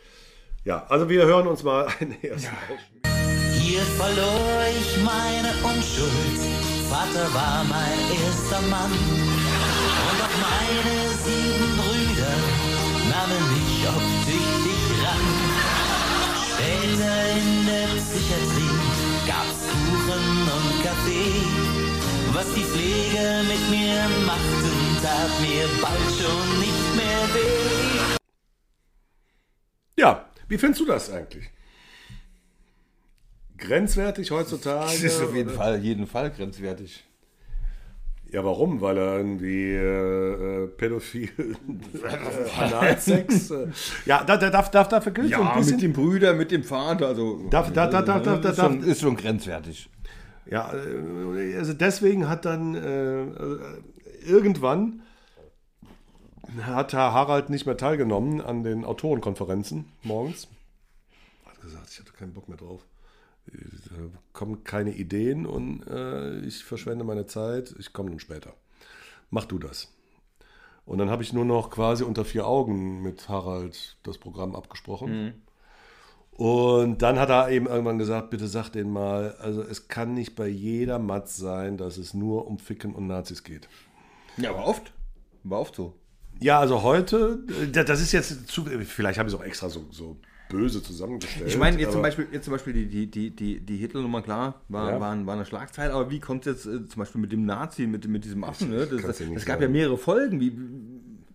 Ja, 0.68 0.84
also 0.90 1.08
wir 1.08 1.24
hören 1.24 1.46
uns 1.46 1.62
mal 1.62 1.86
einen 2.00 2.22
ersten 2.22 2.52
Ausschnitt. 2.68 3.00
Hier 3.58 3.80
verlor 3.96 4.64
ich 4.68 5.02
meine 5.02 5.48
Unschuld. 5.64 6.40
Vater 6.90 7.32
war 7.32 7.64
mein 7.64 7.98
erster 8.12 8.60
Mann. 8.68 8.92
Und 8.92 10.18
auch 10.26 10.36
meine 10.44 10.96
sieben 11.24 11.72
Brüder 11.72 12.34
nahmen 13.08 13.42
mich 13.56 13.80
optisch 13.88 14.84
ran. 15.00 15.24
Später 16.52 17.16
in 17.40 17.64
der 17.64 17.88
Psychiatrie 18.04 18.76
gab's 19.26 19.64
Kuchen 19.72 20.26
und 20.52 20.84
Kaffee. 20.84 21.32
Was 22.34 22.52
die 22.52 22.64
Pflege 22.64 23.40
mit 23.48 23.70
mir 23.70 24.04
machten, 24.26 24.76
tat 25.00 25.32
mir 25.40 25.66
bald 25.80 26.12
schon 26.12 26.60
nicht 26.60 26.94
mehr 26.94 27.24
weh. 27.32 28.17
Ja, 30.48 30.50
wie 30.50 30.58
findest 30.58 30.80
du 30.80 30.86
das 30.86 31.10
eigentlich? 31.10 31.50
Grenzwertig 33.56 34.30
heutzutage? 34.30 34.86
Das 34.92 35.02
ist 35.02 35.22
auf 35.22 35.34
jeden 35.34 35.50
Fall, 35.50 35.78
jeden 35.80 36.06
Fall 36.06 36.30
grenzwertig. 36.30 37.04
Ja, 38.30 38.44
warum? 38.44 38.80
Weil 38.82 38.98
er 38.98 39.16
irgendwie 39.16 39.72
äh, 39.72 40.64
äh, 40.64 40.66
pädophil 40.68 41.30
Analsex. 42.58 43.50
Äh, 43.50 43.68
ja, 44.04 44.22
da, 44.22 44.36
da, 44.36 44.50
darf, 44.50 44.70
darf, 44.70 44.88
dafür 44.88 45.12
gilt 45.12 45.30
so 45.30 45.36
ein 45.36 45.40
Ja, 45.40 45.56
bisschen. 45.56 45.76
mit 45.76 45.82
dem 45.82 45.92
Brüder, 45.94 46.34
mit 46.34 46.50
dem 46.50 46.62
Vater, 46.62 47.06
also. 47.08 47.48
Darf- 47.50 47.72
da- 47.72 47.86
da- 47.86 48.02
da- 48.02 48.18
da- 48.20 48.36
da- 48.36 48.50
ist, 48.50 48.56
schon, 48.60 48.82
ist 48.84 49.00
schon 49.00 49.16
grenzwertig. 49.16 49.88
Ja, 50.44 50.72
äh, 50.74 51.56
also 51.56 51.72
deswegen 51.72 52.28
hat 52.28 52.44
dann 52.44 52.74
äh, 52.74 53.22
äh, 53.22 53.58
irgendwann 54.26 55.00
hat 56.66 56.92
Herr 56.92 57.12
Harald 57.12 57.50
nicht 57.50 57.66
mehr 57.66 57.76
teilgenommen 57.76 58.40
an 58.40 58.62
den 58.62 58.84
Autorenkonferenzen 58.84 59.86
morgens. 60.02 60.48
Hat 61.46 61.60
gesagt, 61.60 61.90
ich 61.90 61.98
hatte 61.98 62.12
keinen 62.12 62.34
Bock 62.34 62.48
mehr 62.48 62.58
drauf. 62.58 62.84
Da 63.46 63.96
kommen 64.32 64.64
keine 64.64 64.94
Ideen 64.94 65.46
und 65.46 65.86
äh, 65.86 66.40
ich 66.40 66.64
verschwende 66.64 67.04
meine 67.04 67.26
Zeit. 67.26 67.74
Ich 67.78 67.92
komme 67.92 68.10
dann 68.10 68.20
später. 68.20 68.52
Mach 69.30 69.46
du 69.46 69.58
das. 69.58 69.92
Und 70.84 70.98
dann 70.98 71.10
habe 71.10 71.22
ich 71.22 71.32
nur 71.32 71.44
noch 71.44 71.70
quasi 71.70 72.04
unter 72.04 72.24
vier 72.24 72.46
Augen 72.46 73.02
mit 73.02 73.28
Harald 73.28 73.98
das 74.02 74.18
Programm 74.18 74.56
abgesprochen. 74.56 75.42
Und 76.30 77.02
dann 77.02 77.18
hat 77.18 77.30
er 77.30 77.50
eben 77.50 77.66
irgendwann 77.66 77.98
gesagt, 77.98 78.30
bitte 78.30 78.46
sag 78.46 78.70
den 78.70 78.90
mal, 78.90 79.34
also 79.40 79.60
es 79.60 79.88
kann 79.88 80.14
nicht 80.14 80.36
bei 80.36 80.46
jeder 80.46 80.98
Matz 80.98 81.36
sein, 81.36 81.76
dass 81.76 81.98
es 81.98 82.14
nur 82.14 82.46
um 82.46 82.58
Ficken 82.58 82.94
und 82.94 83.06
Nazis 83.06 83.42
geht. 83.42 83.68
Ja, 84.36 84.50
aber 84.50 84.64
oft. 84.66 84.92
War 85.42 85.60
oft 85.60 85.74
so. 85.74 85.94
Ja, 86.40 86.60
also 86.60 86.82
heute, 86.82 87.40
äh, 87.62 87.84
das 87.84 88.00
ist 88.00 88.12
jetzt 88.12 88.48
zu, 88.48 88.64
vielleicht 88.64 89.18
habe 89.18 89.28
ich 89.28 89.34
es 89.34 89.40
auch 89.40 89.44
extra 89.44 89.68
so, 89.68 89.86
so 89.90 90.16
böse 90.48 90.82
zusammengestellt. 90.82 91.48
Ich 91.48 91.58
meine, 91.58 91.78
jetzt 91.78 91.92
zum 91.92 92.00
Beispiel, 92.02 92.26
jetzt 92.32 92.44
zum 92.44 92.52
Beispiel 92.52 92.72
die, 92.72 92.86
die, 92.86 93.06
die, 93.10 93.30
die, 93.30 93.60
die 93.60 93.76
Hitler-Nummer, 93.76 94.22
klar, 94.22 94.62
war, 94.68 94.92
Ja. 94.92 95.00
war, 95.00 95.12
ein- 95.12 95.26
war 95.26 95.34
eine 95.34 95.44
Schlagzeile, 95.44 95.92
aber 95.92 96.10
wie 96.10 96.20
kommt 96.20 96.46
es 96.46 96.64
jetzt 96.64 96.66
äh, 96.74 96.86
zum 96.86 97.00
Beispiel 97.00 97.20
mit 97.20 97.32
dem 97.32 97.44
Nazi, 97.44 97.86
mit, 97.86 98.06
mit 98.08 98.24
diesem 98.24 98.44
Affen, 98.44 98.70
ne? 98.70 98.86
Das, 98.86 99.02
das, 99.02 99.20
es 99.20 99.44
gab 99.44 99.60
ja 99.60 99.68
mehrere 99.68 99.98
Folgen, 99.98 100.40
wie, 100.40 100.56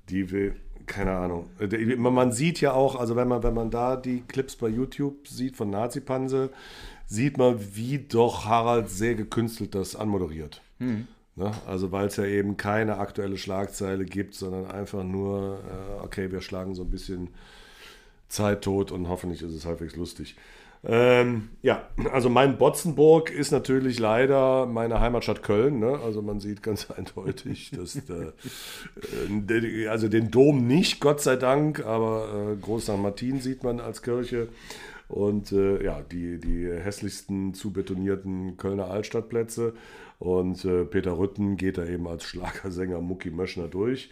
Die 0.09 0.31
will, 0.31 0.55
keine 0.87 1.11
Ahnung. 1.11 1.49
Äh, 1.59 1.95
Man 1.95 2.31
sieht 2.31 2.59
ja 2.61 2.73
auch, 2.73 2.95
also 2.95 3.15
wenn 3.15 3.27
man, 3.27 3.43
wenn 3.43 3.53
man 3.53 3.69
da 3.69 3.97
die 3.97 4.21
Clips 4.27 4.55
bei 4.55 4.67
YouTube 4.69 5.27
sieht 5.27 5.57
von 5.57 5.69
Nazi-Panse, 5.69 6.49
sieht 7.05 7.37
man, 7.37 7.59
wie 7.75 7.99
doch 7.99 8.45
Harald 8.45 8.89
sehr 8.89 9.13
gekünstelt 9.15 9.75
das 9.75 9.95
anmoderiert. 9.95 10.61
Ne? 11.35 11.51
Also 11.67 11.91
weil 11.91 12.07
es 12.07 12.17
ja 12.17 12.25
eben 12.25 12.57
keine 12.57 12.97
aktuelle 12.97 13.37
Schlagzeile 13.37 14.05
gibt, 14.05 14.35
sondern 14.35 14.69
einfach 14.69 15.03
nur, 15.03 15.59
äh, 15.59 16.03
okay, 16.03 16.31
wir 16.31 16.41
schlagen 16.41 16.75
so 16.75 16.83
ein 16.83 16.91
bisschen 16.91 17.29
Zeit 18.27 18.63
tot 18.63 18.91
und 18.91 19.07
hoffentlich 19.07 19.41
ist 19.41 19.53
es 19.53 19.65
halbwegs 19.65 19.95
lustig. 19.95 20.35
Ähm, 20.85 21.49
ja, 21.61 21.87
also 22.11 22.29
mein 22.29 22.57
Botzenburg 22.57 23.31
ist 23.31 23.51
natürlich 23.51 23.99
leider 23.99 24.65
meine 24.65 24.99
Heimatstadt 24.99 25.41
Köln. 25.41 25.79
Ne? 25.79 25.97
Also 26.03 26.21
man 26.21 26.41
sieht 26.41 26.61
ganz 26.61 26.91
eindeutig, 26.97 27.71
dass 27.71 27.95
äh, 27.95 28.33
äh, 29.53 29.87
also 29.87 30.09
den 30.09 30.29
Dom 30.29 30.67
nicht, 30.67 30.99
Gott 30.99 31.21
sei 31.21 31.37
Dank, 31.37 31.85
aber 31.85 32.51
äh, 32.51 32.55
Groß 32.57 32.83
St. 32.83 32.97
Martin 32.97 33.39
sieht 33.39 33.63
man 33.63 33.79
als 33.79 34.01
Kirche. 34.01 34.49
Und 35.07 35.51
äh, 35.51 35.83
ja, 35.83 36.01
die, 36.01 36.39
die 36.39 36.67
hässlichsten 36.67 37.53
zu 37.53 37.71
betonierten 37.71 38.57
Kölner 38.57 38.89
Altstadtplätze. 38.89 39.73
Und 40.23 40.63
äh, 40.63 40.85
Peter 40.85 41.17
Rütten 41.17 41.57
geht 41.57 41.77
da 41.77 41.85
eben 41.85 42.07
als 42.07 42.23
Schlagersänger 42.23 43.01
Mucki 43.01 43.29
Möschner 43.29 43.67
durch. 43.67 44.09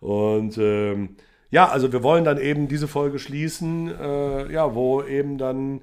Und 0.00 0.58
ähm, 0.58 1.16
ja, 1.50 1.68
also 1.68 1.92
wir 1.92 2.02
wollen 2.02 2.24
dann 2.24 2.38
eben 2.38 2.68
diese 2.68 2.88
Folge 2.88 3.18
schließen, 3.18 3.88
äh, 3.88 4.52
ja, 4.52 4.74
wo 4.74 5.02
eben 5.02 5.38
dann 5.38 5.80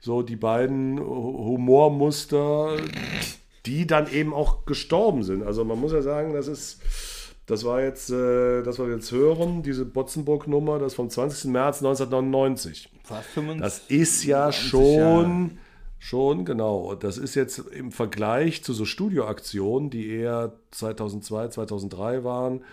so 0.00 0.22
die 0.22 0.34
beiden 0.34 0.98
Hu- 0.98 1.44
Humormuster, 1.44 2.76
die 3.66 3.86
dann 3.86 4.10
eben 4.12 4.34
auch 4.34 4.64
gestorben 4.66 5.22
sind. 5.22 5.44
Also 5.44 5.64
man 5.64 5.78
muss 5.78 5.92
ja 5.92 6.02
sagen, 6.02 6.32
das 6.32 6.48
ist, 6.48 6.80
das 7.46 7.64
war 7.64 7.80
jetzt, 7.80 8.10
äh, 8.10 8.62
das 8.64 8.80
was 8.80 8.86
wir 8.88 8.94
jetzt 8.96 9.12
hören, 9.12 9.62
diese 9.62 9.84
Botzenburg-Nummer, 9.84 10.80
das 10.80 10.94
vom 10.94 11.08
20. 11.08 11.52
März 11.52 11.78
1999. 11.78 12.88
fast 13.04 13.28
25 13.28 13.60
Das 13.62 13.78
ist 13.88 14.24
ja 14.24 14.50
schon, 14.50 15.58
schon 16.02 16.44
genau. 16.44 16.96
Das 16.96 17.16
ist 17.16 17.36
jetzt 17.36 17.58
im 17.58 17.92
Vergleich 17.92 18.64
zu 18.64 18.72
so 18.72 18.84
Studioaktionen, 18.84 19.88
die 19.88 20.10
eher 20.10 20.52
2002, 20.72 21.48
2003 21.48 22.24
waren, 22.24 22.64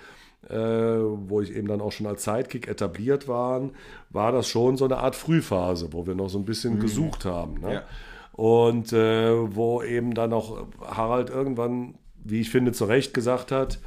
äh, 0.50 0.56
wo 0.58 1.40
ich 1.40 1.56
eben 1.56 1.68
dann 1.68 1.80
auch 1.80 1.92
schon 1.92 2.08
als 2.08 2.24
Sidekick 2.24 2.68
etabliert 2.68 3.28
waren, 3.28 3.76
war 4.10 4.32
das 4.32 4.48
schon 4.48 4.78
so 4.78 4.86
eine 4.86 4.98
Art 4.98 5.16
Frühphase, 5.16 5.94
wo 5.94 6.08
wir 6.08 6.16
noch 6.16 6.30
so 6.30 6.40
ein 6.40 6.46
bisschen 6.46 6.80
gesucht 6.80 7.24
haben. 7.26 7.60
Ne? 7.62 7.74
Ja. 7.76 7.84
Und 8.32 8.94
äh, 8.94 9.56
wo 9.56 9.84
eben 9.84 10.16
dann 10.16 10.34
auch 10.34 10.66
Harald 10.82 11.30
irgendwann, 11.30 12.00
wie 12.24 12.42
ich 12.42 12.50
finde, 12.50 12.72
zu 12.72 12.86
Recht 12.86 13.14
gesagt 13.14 13.52
hat, 13.52 13.78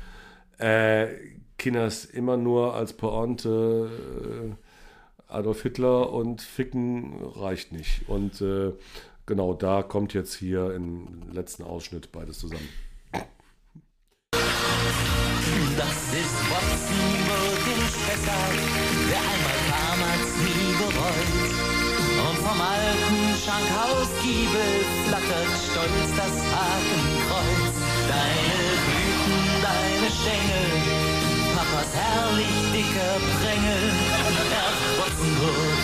äh, 0.58 1.08
Kinders 1.58 2.04
immer 2.04 2.36
nur 2.36 2.74
als 2.74 2.92
Pointe 2.92 3.90
äh, 3.90 5.32
Adolf 5.32 5.62
Hitler 5.62 6.12
und 6.12 6.42
Ficken 6.42 7.14
reicht 7.34 7.72
nicht. 7.72 8.08
Und 8.08 8.40
äh, 8.40 8.72
genau 9.26 9.54
da 9.54 9.82
kommt 9.82 10.14
jetzt 10.14 10.34
hier 10.34 10.74
im 10.74 11.22
letzten 11.32 11.62
Ausschnitt 11.62 12.12
beides 12.12 12.38
zusammen. 12.38 12.68
Das 15.76 15.98
ist 16.12 16.36
Watzenburg 16.50 17.62
in 17.66 17.82
Spessart. 17.88 18.58
Wer 19.08 19.22
einmal 19.32 19.58
kam, 19.70 19.98
hat's 20.00 20.34
nie 20.44 20.72
bereut. 20.78 21.30
Und 22.28 22.38
vom 22.38 22.60
alten 22.60 23.20
Schankhausgiebel 23.42 24.72
flattert 25.06 25.52
stolz 25.64 26.10
das 26.16 26.34
Hakenkreuz. 26.52 27.74
Deine 28.08 28.62
Blüten, 28.84 29.40
deine 29.62 30.08
Stängel, 30.12 30.66
Papas 31.56 31.90
herrlich 31.94 32.56
dicker 32.72 33.14
Prängel. 33.40 33.84
Ach, 35.04 35.81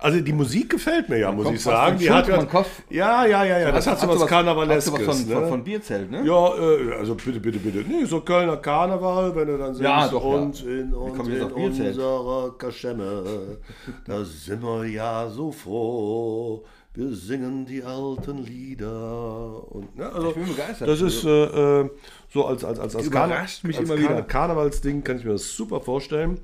Also 0.00 0.20
die 0.20 0.32
Musik 0.32 0.70
gefällt 0.70 1.08
mir 1.10 1.18
ja, 1.18 1.30
muss 1.30 1.44
kommt 1.44 1.56
ich 1.56 1.62
sagen. 1.62 1.98
Die 1.98 2.10
hat 2.10 2.26
ja, 2.26 2.42
Kopf. 2.44 2.82
ja, 2.88 3.26
ja, 3.26 3.44
ja, 3.44 3.58
ja. 3.58 3.72
Das 3.72 3.86
hat 3.86 4.00
so 4.00 4.08
was 4.08 4.14
Hast 4.14 4.22
du 4.22 4.26
Karnevaleskes. 4.26 5.06
was 5.06 5.20
von, 5.20 5.28
ne? 5.28 5.34
von, 5.34 5.48
von 5.48 5.64
Bierzelt, 5.64 6.10
ne? 6.10 6.24
Ja, 6.24 6.54
äh, 6.56 6.94
also 6.98 7.14
bitte, 7.14 7.38
bitte, 7.38 7.58
bitte. 7.58 7.84
Nee, 7.86 8.04
so 8.06 8.22
Kölner 8.22 8.56
Karneval, 8.56 9.36
wenn 9.36 9.48
du 9.48 9.58
dann 9.58 9.74
singst. 9.74 9.82
Ja, 9.82 10.08
doch, 10.08 10.24
ja. 10.24 10.30
Und 10.30 10.62
in, 10.64 10.92
jetzt 10.92 11.28
in 11.28 11.42
auf 11.42 11.54
Bierzelt. 11.54 11.88
unserer 11.88 12.54
Kaschemme, 12.56 13.58
da 14.06 14.24
sind 14.24 14.62
wir 14.62 14.86
ja 14.86 15.28
so 15.28 15.52
froh. 15.52 16.64
Wir 16.94 17.12
singen 17.12 17.66
die 17.66 17.82
alten 17.84 18.44
Lieder. 18.44 19.72
Und, 19.72 19.96
ne, 19.96 20.10
also, 20.10 20.30
Ich 20.30 20.34
bin 20.34 20.46
begeistert. 20.46 20.88
Das 20.88 21.00
ist 21.00 21.24
äh, 21.24 21.82
äh, 21.82 21.90
so 22.32 22.46
als, 22.46 22.64
als, 22.64 22.80
als, 22.80 22.96
als, 22.96 23.06
Überrascht 23.06 23.64
mich 23.64 23.78
als 23.78 23.88
immer 23.88 23.98
wieder. 23.98 24.22
Karnevalsding 24.22 25.04
kann 25.04 25.18
ich 25.18 25.24
mir 25.24 25.32
das 25.32 25.54
super 25.54 25.80
vorstellen. 25.80 26.40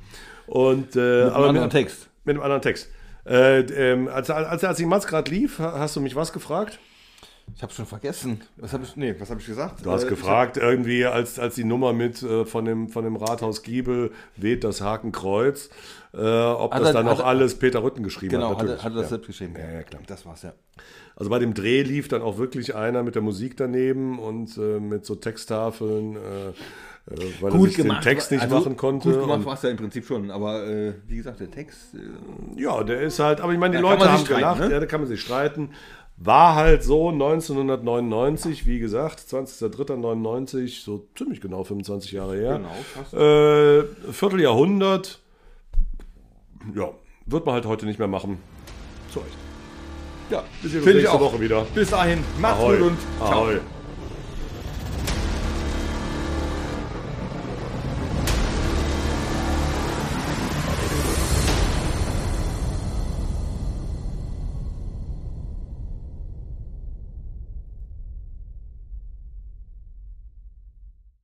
Und, 0.46 0.94
äh, 0.94 1.24
Mit 1.24 1.32
einem 1.32 1.48
anderen 1.48 1.70
Text. 1.70 2.08
Mit 2.24 2.36
einem 2.36 2.42
anderen 2.42 2.62
Text. 2.62 2.88
Äh, 3.26 3.60
ähm, 3.60 4.08
als, 4.08 4.30
als, 4.30 4.62
als 4.64 4.76
die 4.78 4.86
Matz 4.86 5.06
gerade 5.06 5.30
lief, 5.30 5.58
hast 5.58 5.96
du 5.96 6.00
mich 6.00 6.14
was 6.14 6.32
gefragt? 6.32 6.78
Ich 7.54 7.62
habe 7.62 7.72
schon 7.72 7.86
vergessen. 7.86 8.40
Was 8.56 8.72
habe 8.72 8.82
ich, 8.84 8.96
nee, 8.96 9.14
was 9.18 9.30
habe 9.30 9.40
ich 9.40 9.46
gesagt? 9.46 9.86
Du 9.86 9.90
hast 9.92 10.04
Äh, 10.04 10.08
gefragt, 10.08 10.56
irgendwie, 10.56 11.04
als, 11.06 11.38
als 11.38 11.54
die 11.54 11.62
Nummer 11.64 11.92
mit 11.92 12.20
äh, 12.22 12.44
von, 12.44 12.64
dem, 12.64 12.88
von 12.88 13.04
dem 13.04 13.14
Rathaus 13.16 13.62
Giebel 13.62 14.10
weht 14.36 14.64
das 14.64 14.80
Hakenkreuz, 14.80 15.70
äh, 16.12 16.18
ob 16.18 16.72
das 16.72 16.88
er- 16.88 16.92
dann 16.92 17.08
auch 17.08 17.20
alles 17.24 17.56
Peter 17.56 17.82
Rütten 17.84 18.02
geschrieben 18.02 18.32
Genau, 18.32 18.50
hat. 18.50 18.58
hat 18.58 18.62
natürlich. 18.66 18.84
hat 18.84 18.92
er 18.92 18.96
das 18.96 19.02
ja. 19.04 19.08
selbst 19.10 19.26
geschrieben. 19.28 19.54
Ja, 19.58 19.70
ja, 19.70 19.82
klar. 19.84 20.02
Das 20.08 20.26
war's, 20.26 20.42
ja. 20.42 20.54
Also 21.14 21.30
bei 21.30 21.38
dem 21.38 21.54
Dreh 21.54 21.82
lief 21.82 22.08
dann 22.08 22.20
auch 22.20 22.36
wirklich 22.36 22.74
einer 22.74 23.02
mit 23.04 23.14
der 23.14 23.22
Musik 23.22 23.56
daneben 23.56 24.18
und 24.18 24.56
äh, 24.58 24.80
mit 24.80 25.06
so 25.06 25.14
Texttafeln, 25.14 26.16
äh, 27.10 27.14
weil 27.40 27.52
er 27.52 27.60
sich 27.60 27.76
den 27.76 28.00
Text 28.00 28.32
nicht 28.32 28.42
also 28.42 28.56
machen 28.56 28.76
konnte. 28.76 29.10
Gut 29.10 29.20
gemacht 29.20 29.44
war 29.44 29.54
es 29.54 29.62
ja 29.62 29.70
im 29.70 29.76
Prinzip 29.76 30.06
schon, 30.06 30.30
aber 30.30 30.66
äh, 30.66 30.94
wie 31.06 31.16
gesagt, 31.16 31.40
der 31.40 31.50
Text. 31.50 31.94
Äh, 31.94 32.60
ja, 32.60 32.82
der 32.82 33.00
ist 33.02 33.18
halt, 33.18 33.40
aber 33.40 33.52
ich 33.52 33.58
meine, 33.58 33.76
die 33.76 33.82
Leute 33.82 34.10
haben 34.10 34.24
streiten, 34.24 34.40
gelacht, 34.40 34.60
ne? 34.60 34.72
ja, 34.72 34.80
da 34.80 34.86
kann 34.86 35.00
man 35.00 35.08
sich 35.08 35.20
streiten. 35.20 35.70
War 36.18 36.54
halt 36.54 36.82
so 36.82 37.10
1999, 37.10 38.66
wie 38.66 38.78
gesagt, 38.78 39.20
20.03.99, 39.20 40.82
so 40.82 41.06
ziemlich 41.14 41.42
genau 41.42 41.62
25 41.62 42.12
Jahre 42.12 42.36
her. 42.36 42.56
Genau, 42.56 42.70
fast. 42.94 43.12
Äh, 43.12 43.84
Vierteljahrhundert. 44.12 45.20
Ja, 46.74 46.90
wird 47.26 47.44
man 47.44 47.54
halt 47.54 47.66
heute 47.66 47.84
nicht 47.84 47.98
mehr 47.98 48.08
machen. 48.08 48.38
Zu 49.12 49.20
Recht. 49.20 49.36
ja, 50.30 50.42
ich 50.64 50.72
nächste 50.72 51.12
auch. 51.12 51.20
Woche 51.20 51.40
wieder. 51.40 51.66
Bis 51.74 51.90
dahin, 51.90 52.24
macht's 52.40 52.62
Ahoi. 52.62 52.78
gut 52.78 52.86
und 52.88 52.98
ciao. 53.18 53.42
Ahoi. 53.44 53.60